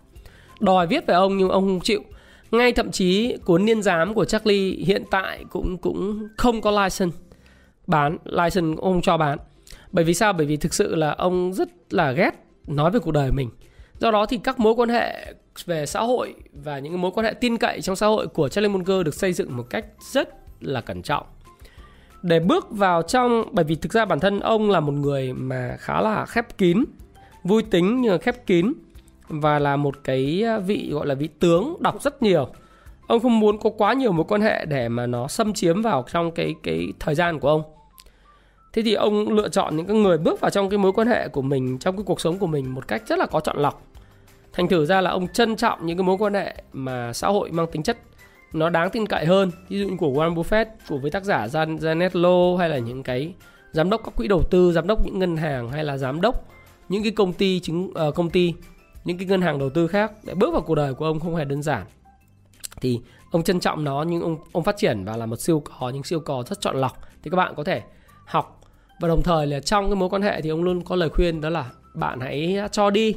[0.60, 2.04] đòi viết về ông nhưng ông không chịu.
[2.52, 7.18] Ngay thậm chí cuốn niên giám của Charlie hiện tại cũng cũng không có license
[7.88, 9.38] bán license cũng không cho bán.
[9.92, 10.34] Bởi vì sao?
[10.34, 12.32] Bởi vì thực sự là ông rất là ghét
[12.68, 13.50] nói về cuộc đời mình.
[14.00, 15.34] Do đó thì các mối quan hệ
[15.66, 18.70] về xã hội và những mối quan hệ tin cậy trong xã hội của Charlie
[18.70, 20.30] Munger được xây dựng một cách rất
[20.62, 21.26] là cẩn trọng
[22.22, 25.76] để bước vào trong, bởi vì thực ra bản thân ông là một người mà
[25.80, 26.84] khá là khép kín,
[27.44, 28.74] vui tính nhưng khép kín
[29.28, 32.48] và là một cái à, vị gọi là vị tướng đọc rất nhiều.
[33.08, 36.06] Ông không muốn có quá nhiều mối quan hệ để mà nó xâm chiếm vào
[36.12, 37.64] trong cái cái thời gian của ông.
[38.74, 41.28] Thế thì ông lựa chọn những cái người bước vào trong cái mối quan hệ
[41.28, 43.84] của mình, trong cái cuộc sống của mình một cách rất là có chọn lọc.
[44.54, 47.52] Thành thử ra là ông trân trọng những cái mối quan hệ mà xã hội
[47.52, 47.98] mang tính chất
[48.54, 49.52] nó đáng tin cậy hơn.
[49.70, 53.04] Ví dụ như của Warren Buffett của với tác giả Janet Low hay là những
[53.04, 53.34] cái
[53.72, 56.46] giám đốc các quỹ đầu tư giám đốc những ngân hàng hay là giám đốc
[56.90, 58.54] những cái công ty chứng uh, công ty
[59.06, 60.12] những cái ngân hàng đầu tư khác.
[60.24, 61.86] Để bước vào cuộc đời của ông không hề đơn giản.
[62.82, 63.00] Thì
[63.32, 66.04] ông trân trọng nó nhưng ông ông phát triển và là một siêu cò những
[66.04, 66.98] siêu cò rất chọn lọc.
[67.24, 67.82] Thì các bạn có thể
[68.26, 68.62] học.
[69.00, 71.42] Và đồng thời là trong cái mối quan hệ thì ông luôn có lời khuyên
[71.42, 73.16] đó là bạn hãy cho đi.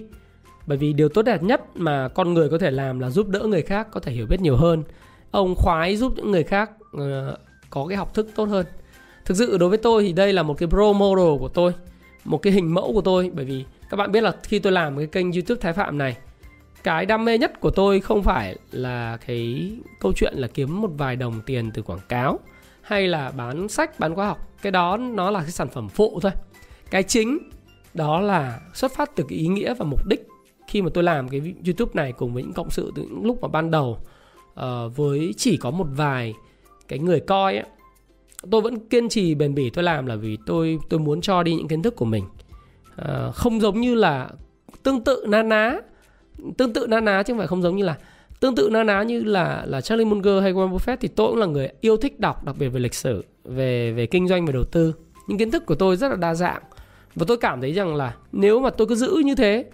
[0.66, 3.40] Bởi vì điều tốt đẹp nhất mà con người có thể làm là giúp đỡ
[3.40, 4.83] người khác có thể hiểu biết nhiều hơn
[5.33, 7.37] ông khoái giúp những người khác ờ,
[7.71, 8.66] có cái học thức tốt hơn.
[9.25, 11.73] Thực sự đối với tôi thì đây là một cái role model của tôi,
[12.25, 13.31] một cái hình mẫu của tôi.
[13.35, 16.16] Bởi vì các bạn biết là khi tôi làm cái kênh youtube thái phạm này,
[16.85, 20.90] cái đam mê nhất của tôi không phải là cái câu chuyện là kiếm một
[20.99, 22.38] vài đồng tiền từ quảng cáo,
[22.83, 24.49] hay là bán sách, bán khóa học.
[24.62, 26.33] Cái đó nó là cái sản phẩm phụ thôi.
[26.90, 27.38] Cái chính
[27.95, 30.27] đó là xuất phát từ cái ý nghĩa và mục đích
[30.66, 33.42] khi mà tôi làm cái youtube này cùng với những cộng sự từ những lúc
[33.42, 33.99] mà ban đầu
[34.61, 36.35] uh, với chỉ có một vài
[36.88, 37.67] cái người coi ấy,
[38.51, 41.55] tôi vẫn kiên trì bền bỉ tôi làm là vì tôi tôi muốn cho đi
[41.55, 42.25] những kiến thức của mình.
[43.03, 44.31] Uh, không giống như là
[44.83, 45.81] tương tự na ná
[46.57, 47.99] tương tự na ná chứ không phải không giống như là
[48.41, 51.38] tương tự na ná như là là Charlie Munger hay Warren Buffett thì tôi cũng
[51.38, 54.53] là người yêu thích đọc đặc biệt về lịch sử về về kinh doanh và
[54.53, 54.95] đầu tư.
[55.29, 56.62] Những kiến thức của tôi rất là đa dạng
[57.15, 59.65] và tôi cảm thấy rằng là nếu mà tôi cứ giữ như thế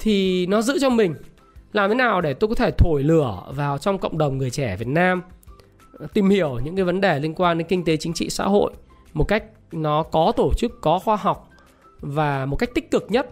[0.00, 1.14] thì nó giữ cho mình
[1.72, 4.76] làm thế nào để tôi có thể thổi lửa vào trong cộng đồng người trẻ
[4.76, 5.22] Việt Nam?
[6.14, 8.72] Tìm hiểu những cái vấn đề liên quan đến kinh tế, chính trị, xã hội
[9.14, 11.48] một cách nó có tổ chức, có khoa học
[12.00, 13.28] và một cách tích cực nhất.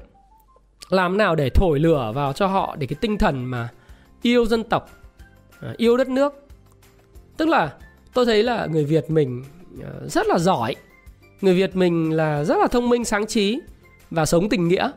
[0.89, 3.69] Làm nào để thổi lửa vào cho họ để cái tinh thần mà
[4.23, 4.91] yêu dân tộc
[5.61, 6.47] à, yêu đất nước.
[7.37, 7.75] Tức là
[8.15, 9.45] tôi thấy là người việt mình
[9.83, 10.75] à, rất là giỏi.
[11.41, 13.61] Người việt mình là rất là thông minh, sáng trí
[14.11, 14.91] và sống tình nghĩa.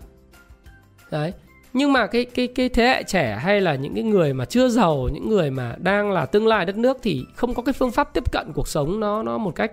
[1.12, 1.34] Đấy
[1.73, 4.69] nhưng mà cái cái cái thế hệ trẻ hay là những cái người mà chưa
[4.69, 7.91] giàu, những người mà đang là tương lai đất nước thì không có cái phương
[7.91, 9.71] pháp tiếp cận cuộc sống nó nó một cách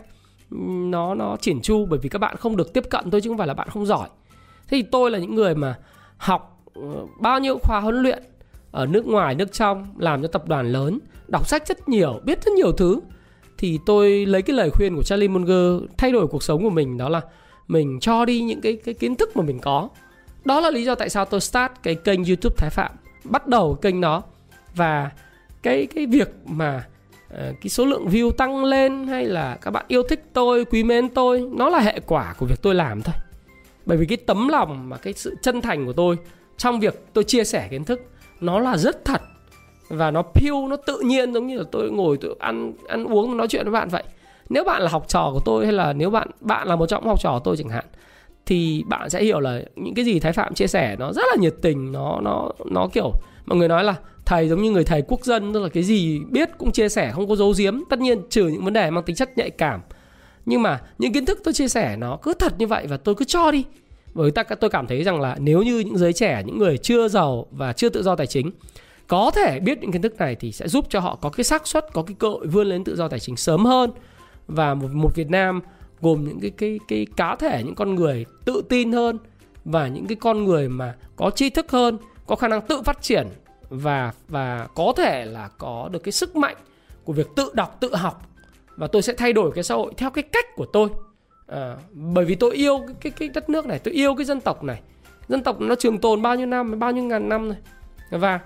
[0.90, 3.38] nó nó chỉn chu bởi vì các bạn không được tiếp cận thôi chứ không
[3.38, 4.08] phải là bạn không giỏi.
[4.68, 5.78] Thế thì tôi là những người mà
[6.16, 6.82] học ờ,
[7.20, 8.22] bao nhiêu khóa huấn luyện
[8.70, 12.44] ở nước ngoài, nước trong, làm cho tập đoàn lớn, đọc sách rất nhiều, biết
[12.44, 13.00] rất nhiều thứ.
[13.58, 16.98] Thì tôi lấy cái lời khuyên của Charlie Munger thay đổi cuộc sống của mình
[16.98, 17.20] đó là
[17.68, 19.88] mình cho đi những cái cái kiến thức mà mình có
[20.46, 22.92] đó là lý do tại sao tôi start cái kênh YouTube Thái Phạm.
[23.24, 24.22] Bắt đầu kênh nó
[24.74, 25.10] và
[25.62, 26.86] cái cái việc mà
[27.34, 30.84] uh, cái số lượng view tăng lên hay là các bạn yêu thích tôi quý
[30.84, 33.14] mến tôi nó là hệ quả của việc tôi làm thôi.
[33.86, 36.18] Bởi vì cái tấm lòng và cái sự chân thành của tôi
[36.56, 38.00] trong việc tôi chia sẻ kiến thức
[38.40, 39.22] nó là rất thật
[39.88, 43.36] và nó piêu nó tự nhiên giống như là tôi ngồi tôi ăn ăn uống
[43.36, 44.04] nói chuyện với bạn vậy.
[44.48, 47.06] Nếu bạn là học trò của tôi hay là nếu bạn bạn là một trong
[47.06, 47.84] học trò của tôi chẳng hạn
[48.46, 51.36] thì bạn sẽ hiểu là những cái gì thái phạm chia sẻ nó rất là
[51.40, 53.12] nhiệt tình nó nó nó kiểu
[53.46, 53.94] mọi người nói là
[54.26, 57.12] thầy giống như người thầy quốc dân tức là cái gì biết cũng chia sẻ
[57.14, 59.80] không có giấu giếm tất nhiên trừ những vấn đề mang tính chất nhạy cảm.
[60.46, 63.14] Nhưng mà những kiến thức tôi chia sẻ nó cứ thật như vậy và tôi
[63.14, 63.64] cứ cho đi.
[64.14, 67.08] Bởi ta tôi cảm thấy rằng là nếu như những giới trẻ những người chưa
[67.08, 68.50] giàu và chưa tự do tài chính
[69.06, 71.66] có thể biết những kiến thức này thì sẽ giúp cho họ có cái xác
[71.66, 73.90] suất có cái cơ hội vươn lên tự do tài chính sớm hơn.
[74.48, 75.60] Và một, một Việt Nam
[76.00, 79.18] gồm những cái cái cái cá thể những con người tự tin hơn
[79.64, 83.02] và những cái con người mà có tri thức hơn có khả năng tự phát
[83.02, 83.26] triển
[83.68, 86.56] và và có thể là có được cái sức mạnh
[87.04, 88.26] của việc tự đọc tự học.
[88.76, 90.88] Và tôi sẽ thay đổi cái xã hội theo cái cách của tôi.
[91.46, 94.40] À, bởi vì tôi yêu cái, cái cái đất nước này tôi yêu cái dân
[94.40, 94.80] tộc này.
[95.28, 97.56] Dân tộc nó trường tồn bao nhiêu năm bao nhiêu ngàn năm rồi.
[98.10, 98.40] Và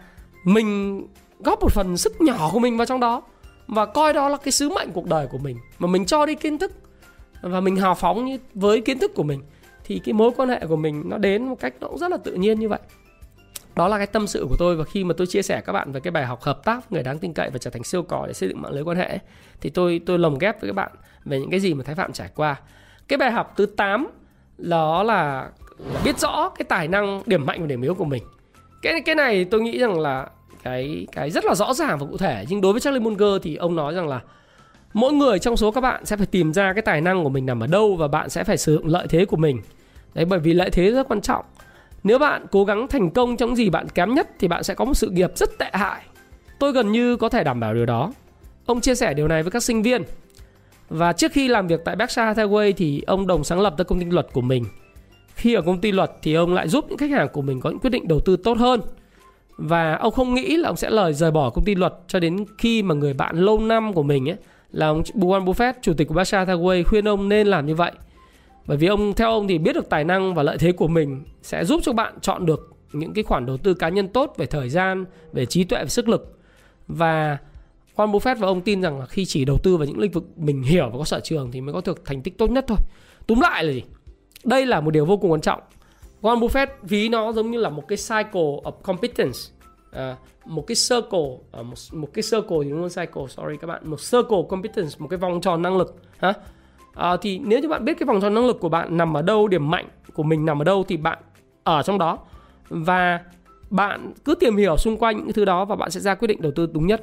[0.44, 1.00] mình
[1.38, 3.22] góp một phần sức nhỏ của mình vào trong đó
[3.66, 5.56] và coi đó là cái sứ mệnh cuộc đời của mình.
[5.78, 6.72] Mà mình cho đi kiến thức
[7.40, 9.42] và mình hào phóng với kiến thức của mình
[9.84, 12.16] thì cái mối quan hệ của mình nó đến một cách nó cũng rất là
[12.16, 12.80] tự nhiên như vậy.
[13.76, 15.92] Đó là cái tâm sự của tôi và khi mà tôi chia sẻ các bạn
[15.92, 18.24] về cái bài học hợp tác người đáng tin cậy và trở thành siêu cò
[18.26, 19.18] để xây dựng mạng lưới quan hệ
[19.60, 20.90] thì tôi tôi lồng ghép với các bạn
[21.24, 22.56] về những cái gì mà thái phạm trải qua.
[23.08, 24.08] Cái bài học thứ 8
[24.58, 25.48] đó là,
[25.78, 28.22] là biết rõ cái tài năng điểm mạnh và điểm yếu của mình.
[28.82, 30.28] Cái cái này tôi nghĩ rằng là
[30.62, 33.56] cái cái rất là rõ ràng và cụ thể nhưng đối với Charlie Munger thì
[33.56, 34.20] ông nói rằng là
[34.92, 37.46] mỗi người trong số các bạn sẽ phải tìm ra cái tài năng của mình
[37.46, 39.60] nằm ở đâu và bạn sẽ phải sử dụng lợi thế của mình.
[40.14, 41.44] Đấy, bởi vì lợi thế rất quan trọng.
[42.04, 44.84] Nếu bạn cố gắng thành công trong gì bạn kém nhất thì bạn sẽ có
[44.84, 46.00] một sự nghiệp rất tệ hại.
[46.58, 48.12] Tôi gần như có thể đảm bảo điều đó.
[48.66, 50.02] Ông chia sẻ điều này với các sinh viên.
[50.88, 54.00] Và trước khi làm việc tại Berkshire Hathaway thì ông đồng sáng lập ra công
[54.00, 54.64] ty luật của mình.
[55.34, 57.70] Khi ở công ty luật thì ông lại giúp những khách hàng của mình có
[57.70, 58.80] những quyết định đầu tư tốt hơn.
[59.56, 62.44] Và ông không nghĩ là ông sẽ lời rời bỏ công ty luật cho đến
[62.58, 64.36] khi mà người bạn lâu năm của mình ấy
[64.72, 67.92] là ông Warren Buffett, chủ tịch của Berkshire Hathaway khuyên ông nên làm như vậy.
[68.66, 71.24] Bởi vì ông theo ông thì biết được tài năng và lợi thế của mình
[71.42, 74.46] sẽ giúp cho bạn chọn được những cái khoản đầu tư cá nhân tốt về
[74.46, 76.38] thời gian, về trí tuệ và sức lực.
[76.88, 77.38] Và
[77.96, 80.24] Warren Buffett và ông tin rằng là khi chỉ đầu tư vào những lĩnh vực
[80.36, 82.78] mình hiểu và có sở trường thì mới có được thành tích tốt nhất thôi.
[83.26, 83.82] Túm lại là gì?
[84.44, 85.60] Đây là một điều vô cùng quan trọng.
[86.22, 89.38] Warren Buffett ví nó giống như là một cái cycle of competence
[89.92, 93.90] à, một cái circle à, một, một cái circle thì luôn cycle sorry các bạn
[93.90, 96.34] một circle competence một cái vòng tròn năng lực ha à,
[96.94, 99.22] ờ, thì nếu như bạn biết cái vòng tròn năng lực của bạn nằm ở
[99.22, 101.18] đâu điểm mạnh của mình nằm ở đâu thì bạn
[101.64, 102.18] ở trong đó.
[102.68, 103.20] Và
[103.70, 106.42] bạn cứ tìm hiểu xung quanh những thứ đó và bạn sẽ ra quyết định
[106.42, 107.02] đầu tư đúng nhất.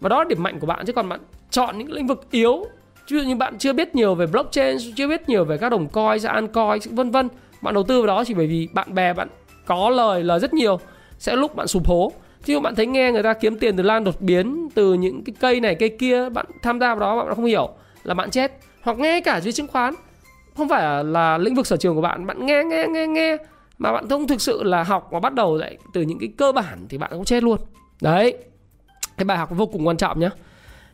[0.00, 1.20] Và đó là điểm mạnh của bạn chứ còn bạn
[1.50, 2.64] chọn những lĩnh vực yếu.
[3.08, 5.88] Ví dụ như bạn chưa biết nhiều về blockchain chưa biết nhiều về các đồng
[5.88, 7.28] coin ra coin vân vân.
[7.62, 9.28] Bạn đầu tư vào đó chỉ bởi vì bạn bè bạn
[9.66, 10.80] có lời lời rất nhiều.
[11.18, 12.12] Sẽ lúc bạn sụp hố
[12.44, 15.34] chứ bạn thấy nghe người ta kiếm tiền từ lan đột biến, từ những cái
[15.40, 17.68] cây này, cây kia, bạn tham gia vào đó bạn không hiểu
[18.04, 18.52] là bạn chết.
[18.82, 19.94] Hoặc nghe cả dưới chứng khoán.
[20.56, 23.36] Không phải là lĩnh vực sở trường của bạn bạn nghe nghe nghe nghe,
[23.78, 26.52] mà bạn không thực sự là học và bắt đầu lại từ những cái cơ
[26.52, 27.58] bản thì bạn cũng chết luôn.
[28.02, 28.34] Đấy.
[29.16, 30.30] Cái bài học vô cùng quan trọng nhé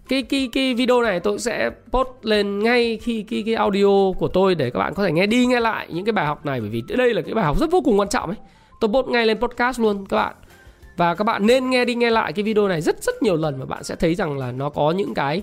[0.08, 4.28] cái cái cái video này tôi sẽ post lên ngay khi cái cái audio của
[4.28, 6.60] tôi để các bạn có thể nghe đi nghe lại những cái bài học này,
[6.60, 8.36] bởi vì đây là cái bài học rất vô cùng quan trọng ấy.
[8.80, 10.34] Tôi post ngay lên podcast luôn, các bạn
[10.96, 13.58] và các bạn nên nghe đi nghe lại cái video này rất rất nhiều lần
[13.58, 15.42] và bạn sẽ thấy rằng là nó có những cái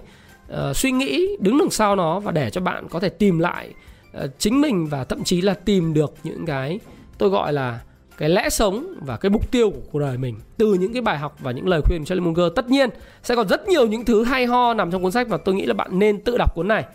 [0.53, 3.73] uh, suy nghĩ đứng đằng sau nó và để cho bạn có thể tìm lại
[4.17, 6.79] uh, chính mình và thậm chí là tìm được những cái
[7.17, 7.79] tôi gọi là
[8.17, 11.17] cái lẽ sống và cái mục tiêu của cuộc đời mình từ những cái bài
[11.17, 12.45] học và những lời khuyên của Charlie Munger.
[12.55, 12.89] Tất nhiên
[13.23, 15.65] sẽ còn rất nhiều những thứ hay ho nằm trong cuốn sách và tôi nghĩ
[15.65, 16.85] là bạn nên tự đọc cuốn này.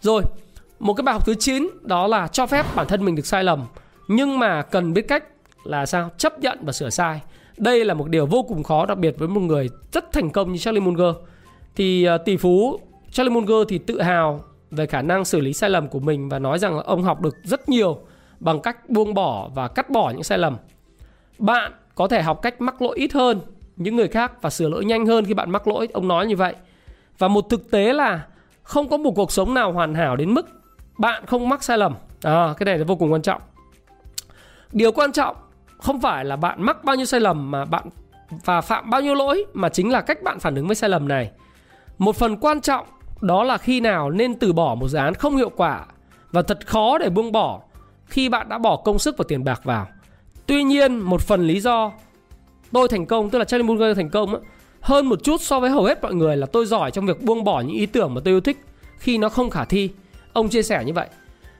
[0.00, 0.22] Rồi
[0.78, 3.44] một cái bài học thứ 9 đó là cho phép bản thân mình được sai
[3.44, 3.64] lầm
[4.08, 5.24] nhưng mà cần biết cách
[5.64, 6.10] là sao?
[6.18, 7.20] Chấp nhận và sửa sai
[7.60, 10.52] đây là một điều vô cùng khó đặc biệt với một người rất thành công
[10.52, 11.14] như Charlie Munger.
[11.76, 12.80] Thì à, tỷ phú
[13.12, 16.38] Charlie Munger thì tự hào về khả năng xử lý sai lầm của mình và
[16.38, 17.98] nói rằng là ông học được rất nhiều
[18.40, 20.56] bằng cách buông bỏ và cắt bỏ những sai lầm.
[21.38, 23.40] Bạn có thể học cách mắc lỗi ít hơn
[23.76, 26.36] những người khác và sửa lỗi nhanh hơn khi bạn mắc lỗi, ông nói như
[26.36, 26.54] vậy.
[27.18, 28.26] Và một thực tế là
[28.62, 30.46] không có một cuộc sống nào hoàn hảo đến mức
[30.98, 31.94] bạn không mắc sai lầm.
[32.22, 33.42] À, cái này là vô cùng quan trọng.
[34.72, 35.36] Điều quan trọng
[35.78, 37.88] không phải là bạn mắc bao nhiêu sai lầm mà bạn
[38.44, 41.08] và phạm bao nhiêu lỗi mà chính là cách bạn phản ứng với sai lầm
[41.08, 41.30] này.
[41.98, 42.86] Một phần quan trọng
[43.20, 45.86] đó là khi nào nên từ bỏ một dự án không hiệu quả
[46.32, 47.60] và thật khó để buông bỏ
[48.06, 49.86] khi bạn đã bỏ công sức và tiền bạc vào.
[50.46, 51.92] Tuy nhiên, một phần lý do
[52.72, 54.42] tôi thành công, tức là Charlie Munger thành công
[54.80, 57.44] hơn một chút so với hầu hết mọi người là tôi giỏi trong việc buông
[57.44, 58.58] bỏ những ý tưởng mà tôi yêu thích
[58.98, 59.90] khi nó không khả thi.
[60.32, 61.08] Ông chia sẻ như vậy.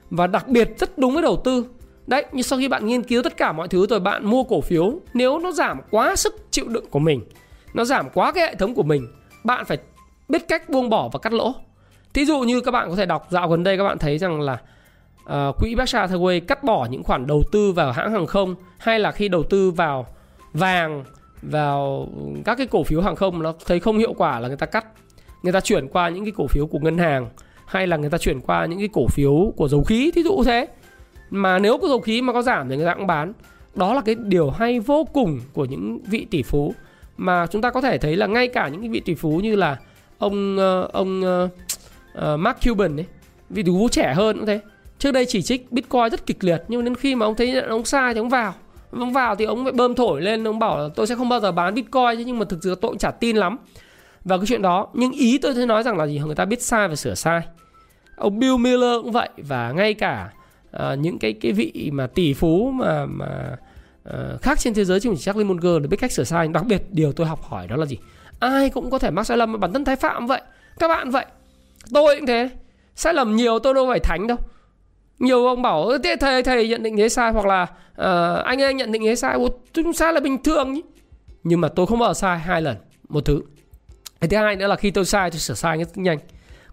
[0.09, 1.65] Và đặc biệt rất đúng với đầu tư
[2.09, 4.61] Đấy, nhưng sau khi bạn nghiên cứu tất cả mọi thứ rồi bạn mua cổ
[4.61, 7.21] phiếu Nếu nó giảm quá sức chịu đựng của mình
[7.73, 9.07] nó giảm quá cái hệ thống của mình
[9.43, 9.77] bạn phải
[10.29, 11.53] biết cách buông bỏ và cắt lỗ.
[12.13, 14.41] Thí dụ như các bạn có thể đọc dạo gần đây các bạn thấy rằng
[14.41, 14.57] là
[15.23, 18.99] uh, quỹ Berkshire Hathaway cắt bỏ những khoản đầu tư vào hãng hàng không hay
[18.99, 20.05] là khi đầu tư vào
[20.53, 21.03] vàng
[21.41, 22.07] vào
[22.45, 24.85] các cái cổ phiếu hàng không nó thấy không hiệu quả là người ta cắt.
[25.43, 27.29] Người ta chuyển qua những cái cổ phiếu của ngân hàng
[27.65, 30.43] hay là người ta chuyển qua những cái cổ phiếu của dầu khí thí dụ
[30.45, 30.67] thế
[31.29, 33.33] mà nếu có dầu khí mà có giảm thì người ta cũng bán.
[33.75, 36.73] Đó là cái điều hay vô cùng của những vị tỷ phú.
[37.17, 39.55] Mà chúng ta có thể thấy là ngay cả những cái vị tỷ phú như
[39.55, 39.77] là
[40.17, 41.51] ông ờ, ông uh,
[42.17, 43.05] uh, Mark Cuban ấy
[43.49, 44.59] vị tỷ phú trẻ hơn cũng thế.
[44.99, 47.85] Trước đây chỉ trích Bitcoin rất kịch liệt nhưng đến khi mà ông thấy ông
[47.85, 48.53] sai thì ông vào.
[48.91, 51.39] Ông vào thì ông phải bơm thổi lên ông bảo là tôi sẽ không bao
[51.39, 53.57] giờ bán Bitcoin nhưng mà thực sự tôi cũng chả tin lắm.
[54.25, 56.19] Vào cái chuyện đó nhưng ý tôi thấy nói rằng là gì?
[56.19, 57.41] Người ta biết sai và sửa sai.
[58.15, 60.29] Ông Bill Miller cũng vậy và ngay cả
[60.71, 63.57] à, những cái cái vị mà tỷ phú mà mà
[64.09, 66.47] uh, khác trên thế giới chứ không chỉ chắc Munger để biết cách sửa sai.
[66.47, 67.97] Đặc biệt điều tôi học hỏi đó là gì?
[68.39, 70.41] Ai cũng có thể mắc sai lầm bản thân thái phạm vậy
[70.79, 71.25] các bạn vậy.
[71.93, 72.49] Tôi cũng thế.
[72.95, 74.37] Sai lầm nhiều tôi đâu phải thánh đâu.
[75.19, 78.77] Nhiều ông bảo thế thầy thầy nhận định thế sai hoặc là uh, anh anh
[78.77, 79.37] nhận định thế sai.
[79.73, 80.81] Chúng sai là bình thường nhỉ?
[81.43, 82.77] Nhưng mà tôi không bao giờ sai hai lần
[83.09, 83.41] một thứ.
[84.21, 86.17] Cái thứ hai nữa là khi tôi sai tôi sửa sai rất nhanh.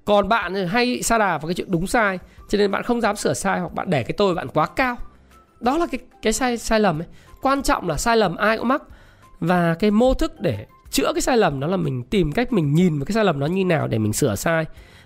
[0.05, 3.17] Còn bạn hay sa đà vào cái chuyện đúng sai cho nên bạn không dám
[3.17, 4.97] sửa sai hoặc bạn để cái tôi bạn quá cao.
[5.61, 7.07] Đó là cái cái sai sai lầm ấy.
[7.43, 8.83] Quan trọng là sai lầm ai cũng mắc.
[9.41, 12.75] Và cái mô thức để chữa cái sai lầm đó là mình tìm cách mình
[12.75, 14.65] nhìn vào cái sai lầm đó như nào để mình sửa sai.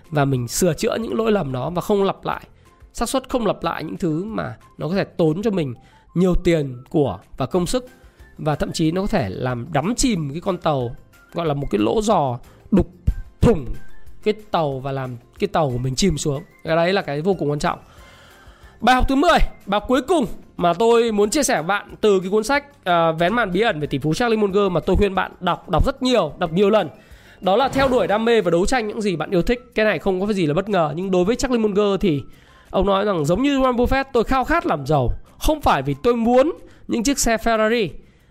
[0.09, 2.41] Và mình sửa chữa những lỗi lầm đó và không lặp lại.
[2.93, 5.73] Xác suất không lặp lại những thứ mà nó có thể tốn cho mình
[6.13, 7.85] nhiều tiền, của và công sức.
[8.37, 10.95] Và thậm chí nó có thể làm đắm chìm cái con tàu,
[11.33, 12.39] gọi là một cái lỗ giò
[12.71, 12.87] đục
[13.41, 13.65] thủng
[14.23, 16.43] cái tàu và làm cái tàu của mình chìm xuống.
[16.63, 17.79] Cái đấy là cái vô cùng quan trọng.
[18.81, 20.25] Bài học thứ 10 bài học cuối cùng
[20.57, 23.61] mà tôi muốn chia sẻ với bạn từ cái cuốn sách uh, vén màn bí
[23.61, 26.53] ẩn về tỷ phú Charlie Munger mà tôi khuyên bạn đọc đọc rất nhiều đọc
[26.53, 26.89] nhiều lần.
[27.41, 29.59] Đó là theo đuổi đam mê và đấu tranh những gì bạn yêu thích.
[29.75, 32.21] Cái này không có gì là bất ngờ nhưng đối với Charlie Munger thì
[32.69, 35.09] ông nói rằng giống như Warren Buffett tôi khao khát làm giàu.
[35.39, 36.51] Không phải vì tôi muốn
[36.87, 37.89] những chiếc xe Ferrari.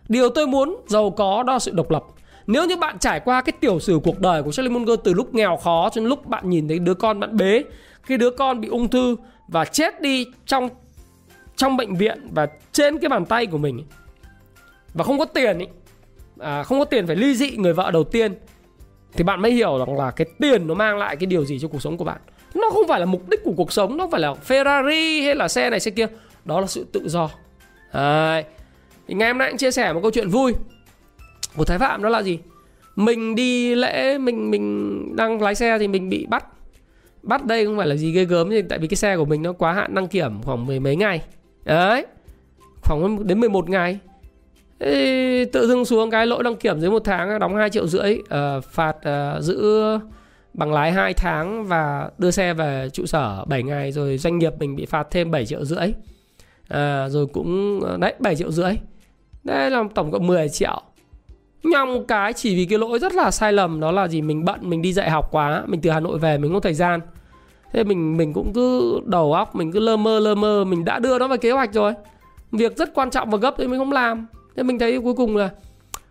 [0.09, 2.05] Điều tôi muốn giàu có đó là sự độc lập
[2.53, 5.35] nếu như bạn trải qua cái tiểu sử cuộc đời của Charlie Munger từ lúc
[5.35, 7.65] nghèo khó cho đến lúc bạn nhìn thấy đứa con bạn bế
[8.03, 9.17] khi đứa con bị ung thư
[9.49, 10.69] và chết đi trong
[11.57, 13.85] trong bệnh viện và trên cái bàn tay của mình
[14.95, 15.69] và không có tiền ấy,
[16.39, 18.35] à, không có tiền phải ly dị người vợ đầu tiên
[19.13, 21.69] thì bạn mới hiểu rằng là cái tiền nó mang lại cái điều gì cho
[21.69, 22.21] cuộc sống của bạn.
[22.55, 25.49] Nó không phải là mục đích của cuộc sống nó phải là Ferrari hay là
[25.49, 26.07] xe này xe kia
[26.45, 27.31] đó là sự tự do.
[27.93, 28.43] À,
[29.09, 30.55] thì ngày hôm nay anh chia sẻ một câu chuyện vui
[31.57, 32.39] của thái phạm đó là gì?
[32.97, 36.45] Mình đi lễ mình mình đang lái xe thì mình bị bắt.
[37.23, 39.43] Bắt đây không phải là gì ghê gớm gì tại vì cái xe của mình
[39.43, 41.23] nó quá hạn đăng kiểm khoảng mười mấy ngày.
[41.65, 42.07] Đấy
[42.83, 43.99] khoảng đến 11 ngày.
[44.79, 48.19] Ê, tự dưng xuống cái lỗi đăng kiểm dưới một tháng đóng 2 triệu rưỡi
[48.19, 49.83] uh, phạt uh, giữ
[50.55, 54.53] bằng lái 2 tháng và đưa xe về trụ sở 7 ngày rồi doanh nghiệp
[54.59, 55.93] mình bị phạt thêm 7 triệu rưỡi.
[56.69, 58.73] À, rồi cũng đấy 7 triệu rưỡi.
[59.45, 60.83] Đây là tổng cộng 10 triệu
[61.62, 64.23] nhong cái chỉ vì cái lỗi rất là sai lầm đó là gì?
[64.23, 66.75] Mình bận mình đi dạy học quá mình từ hà nội về mình không thời
[66.75, 67.01] gian.
[67.73, 70.99] Thế mình mình cũng cứ đầu óc mình cứ lơ mơ lơ mơ mình đã
[70.99, 71.92] đưa nó vào kế hoạch rồi.
[72.53, 74.27] Việc rất quan trọng và gấp thì mình không làm.
[74.57, 75.51] Thế mình thấy cuối cùng là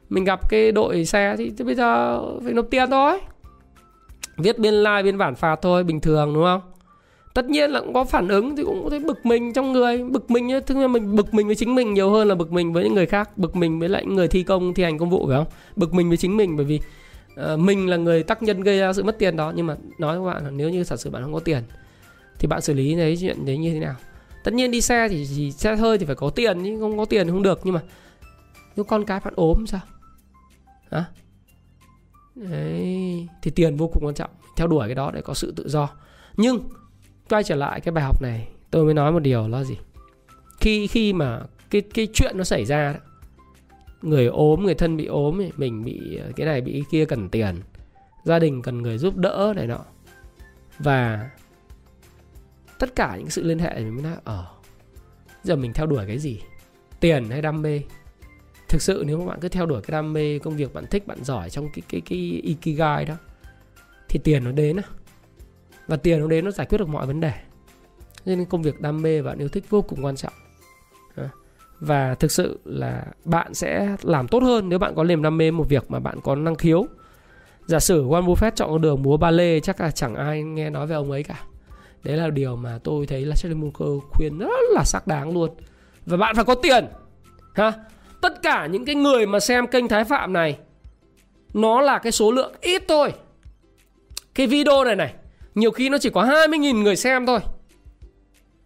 [0.10, 3.20] mình gặp cái đội xe thì, thì bây giờ phải nộp tiền thôi.
[4.38, 6.62] Viết biên lai like, biên bản phạt thôi bình thường đúng không?
[7.34, 10.04] Tất nhiên là cũng có phản ứng thì cũng có thấy bực mình trong người.
[10.04, 12.74] Bực mình ấy, thứ mình bực mình với chính mình nhiều hơn là bực mình
[12.74, 13.38] với những người khác.
[13.38, 15.48] Bực mình với lại những người thi công thi hành công vụ phải không?
[15.76, 16.80] Bực mình với chính mình bởi vì
[17.54, 19.54] uh, mình là người tác nhân gây ra sự mất tiền đó.
[19.56, 21.64] Nhưng mà nói với bạn là nếu như thật sự bạn không có tiền
[22.40, 23.96] thì bạn xử lý đấy chuyện đấy như thế nào?
[24.44, 27.06] Tất nhiên đi xe thì, thì xe hơi thì phải có tiền nhưng không có
[27.06, 27.60] tiền không được.
[27.64, 27.82] Nhưng mà
[28.76, 29.82] nếu con cái bạn ốm sao?
[30.92, 31.06] Hả?
[32.36, 34.30] Đấy thì tiền vô cùng quan trọng.
[34.56, 35.90] Theo đuổi cái đó để có sự tự do.
[36.38, 36.60] Nhưng
[37.30, 39.78] quay trở lại cái bài học này tôi mới nói một điều là gì?
[40.60, 43.00] Khi khi mà cái cái chuyện nó xảy ra đó,
[44.02, 47.56] người ốm người thân bị ốm mình bị cái này bị cái kia cần tiền
[48.24, 49.80] gia đình cần người giúp đỡ này nọ.
[50.80, 51.30] Và
[52.80, 54.46] tất cả những sự liên hệ mình mới nói ờ, ở
[55.44, 56.42] giờ mình theo đuổi cái gì?
[57.00, 57.82] Tiền hay đam mê?
[58.70, 61.08] Thực sự nếu mà bạn cứ theo đuổi cái đam mê công việc bạn thích
[61.08, 63.16] bạn giỏi trong cái cái cái ikigai đó
[64.10, 64.84] thì tiền nó đến á
[65.90, 67.32] và tiền nó đến nó giải quyết được mọi vấn đề.
[68.26, 70.34] Nên công việc đam mê và yêu thích vô cùng quan trọng.
[71.80, 75.52] Và thực sự là bạn sẽ làm tốt hơn nếu bạn có niềm đam mê
[75.52, 76.86] một việc mà bạn có năng khiếu.
[77.66, 80.70] Giả sử Warren Buffett chọn con đường múa ba lê, chắc là chẳng ai nghe
[80.70, 81.40] nói về ông ấy cả.
[82.04, 85.50] Đấy là điều mà tôi thấy là Charlie Munger khuyên rất là xác đáng luôn.
[86.06, 86.86] Và bạn phải có tiền.
[87.54, 87.74] Ha
[88.22, 90.58] tất cả những cái người mà xem kênh Thái Phạm này,
[91.54, 93.14] nó là cái số lượng ít thôi.
[94.36, 95.14] Cái video này này
[95.56, 97.40] nhiều khi nó chỉ có 20.000 người xem thôi.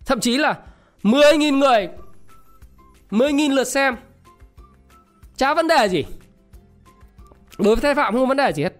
[0.05, 0.57] Thậm chí là
[1.03, 1.89] 10.000 người
[3.11, 3.95] 10.000 lượt xem.
[5.37, 6.05] Chả vấn đề gì.
[7.57, 8.73] Đối với thái phạm không có vấn đề gì hết.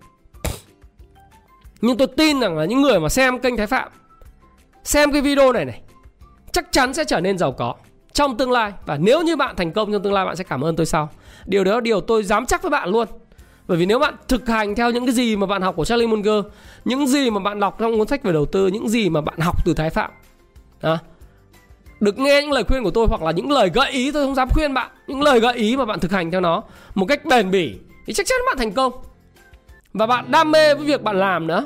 [1.81, 3.89] Nhưng tôi tin rằng là những người mà xem kênh thái phạm,
[4.83, 5.81] xem cái video này này,
[6.51, 7.75] chắc chắn sẽ trở nên giàu có
[8.13, 8.71] trong tương lai.
[8.85, 11.09] Và nếu như bạn thành công trong tương lai, bạn sẽ cảm ơn tôi sau.
[11.45, 13.07] Điều đó là điều tôi dám chắc với bạn luôn
[13.67, 16.07] bởi vì nếu bạn thực hành theo những cái gì mà bạn học của Charlie
[16.07, 16.45] Munger
[16.85, 19.39] những gì mà bạn đọc trong cuốn sách về đầu tư những gì mà bạn
[19.39, 20.11] học từ thái phạm
[20.81, 20.97] đó
[21.99, 24.35] được nghe những lời khuyên của tôi hoặc là những lời gợi ý tôi không
[24.35, 26.63] dám khuyên bạn những lời gợi ý mà bạn thực hành theo nó
[26.95, 28.93] một cách bền bỉ thì chắc chắn bạn thành công.
[29.93, 31.65] Và bạn đam mê với việc bạn làm nữa.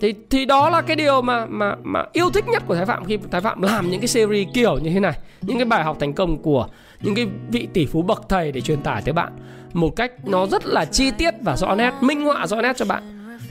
[0.00, 3.04] Thì thì đó là cái điều mà mà mà yêu thích nhất của Thái Phạm
[3.04, 5.96] khi Thái Phạm làm những cái series kiểu như thế này, những cái bài học
[6.00, 6.66] thành công của
[7.00, 9.32] những cái vị tỷ phú bậc thầy để truyền tải tới bạn
[9.72, 12.84] một cách nó rất là chi tiết và rõ nét, minh họa rõ nét cho
[12.84, 13.02] bạn.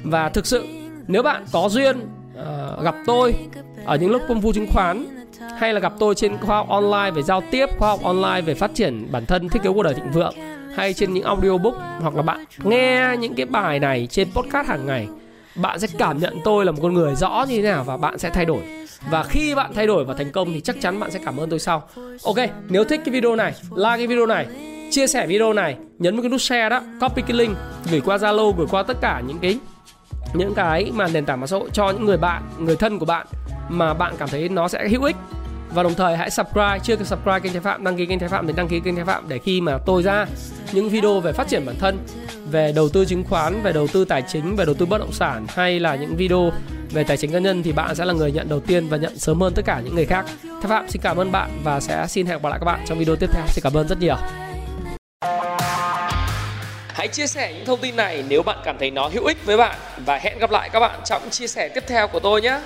[0.03, 0.65] Và thực sự
[1.07, 3.35] nếu bạn có duyên uh, gặp tôi
[3.85, 5.05] ở những lúc công phu chứng khoán
[5.57, 8.53] hay là gặp tôi trên khoa học online về giao tiếp, khoa học online về
[8.53, 10.33] phát triển bản thân, thiết kế cuộc đời thịnh vượng
[10.75, 14.85] hay trên những audiobook hoặc là bạn nghe những cái bài này trên podcast hàng
[14.85, 15.07] ngày
[15.55, 18.17] bạn sẽ cảm nhận tôi là một con người rõ như thế nào và bạn
[18.17, 21.11] sẽ thay đổi và khi bạn thay đổi và thành công thì chắc chắn bạn
[21.11, 21.89] sẽ cảm ơn tôi sau.
[22.23, 22.37] Ok,
[22.69, 24.47] nếu thích cái video này, like cái video này,
[24.91, 27.57] chia sẻ video này, nhấn vào cái nút share đó, copy cái link,
[27.91, 29.59] gửi qua zalo, gửi qua tất cả những cái
[30.33, 33.05] những cái mà nền tảng mạng xã hội cho những người bạn, người thân của
[33.05, 33.27] bạn
[33.69, 35.15] mà bạn cảm thấy nó sẽ hữu ích.
[35.73, 38.29] Và đồng thời hãy subscribe, chưa kịp subscribe kênh Thái Phạm, đăng ký kênh Thái
[38.29, 40.25] Phạm thì đăng ký kênh Thái Phạm để khi mà tôi ra
[40.71, 41.97] những video về phát triển bản thân,
[42.51, 45.11] về đầu tư chứng khoán, về đầu tư tài chính, về đầu tư bất động
[45.11, 46.51] sản hay là những video
[46.91, 49.19] về tài chính cá nhân thì bạn sẽ là người nhận đầu tiên và nhận
[49.19, 50.25] sớm hơn tất cả những người khác.
[50.43, 52.99] Thái Phạm, xin cảm ơn bạn và sẽ xin hẹn gặp lại các bạn trong
[52.99, 53.43] video tiếp theo.
[53.47, 54.15] Xin cảm ơn rất nhiều.
[56.87, 59.57] Hãy chia sẻ những thông tin này nếu bạn cảm thấy nó hữu ích với
[59.57, 59.75] bạn
[60.05, 62.59] và hẹn gặp lại các bạn trong chia sẻ tiếp theo của tôi nhé.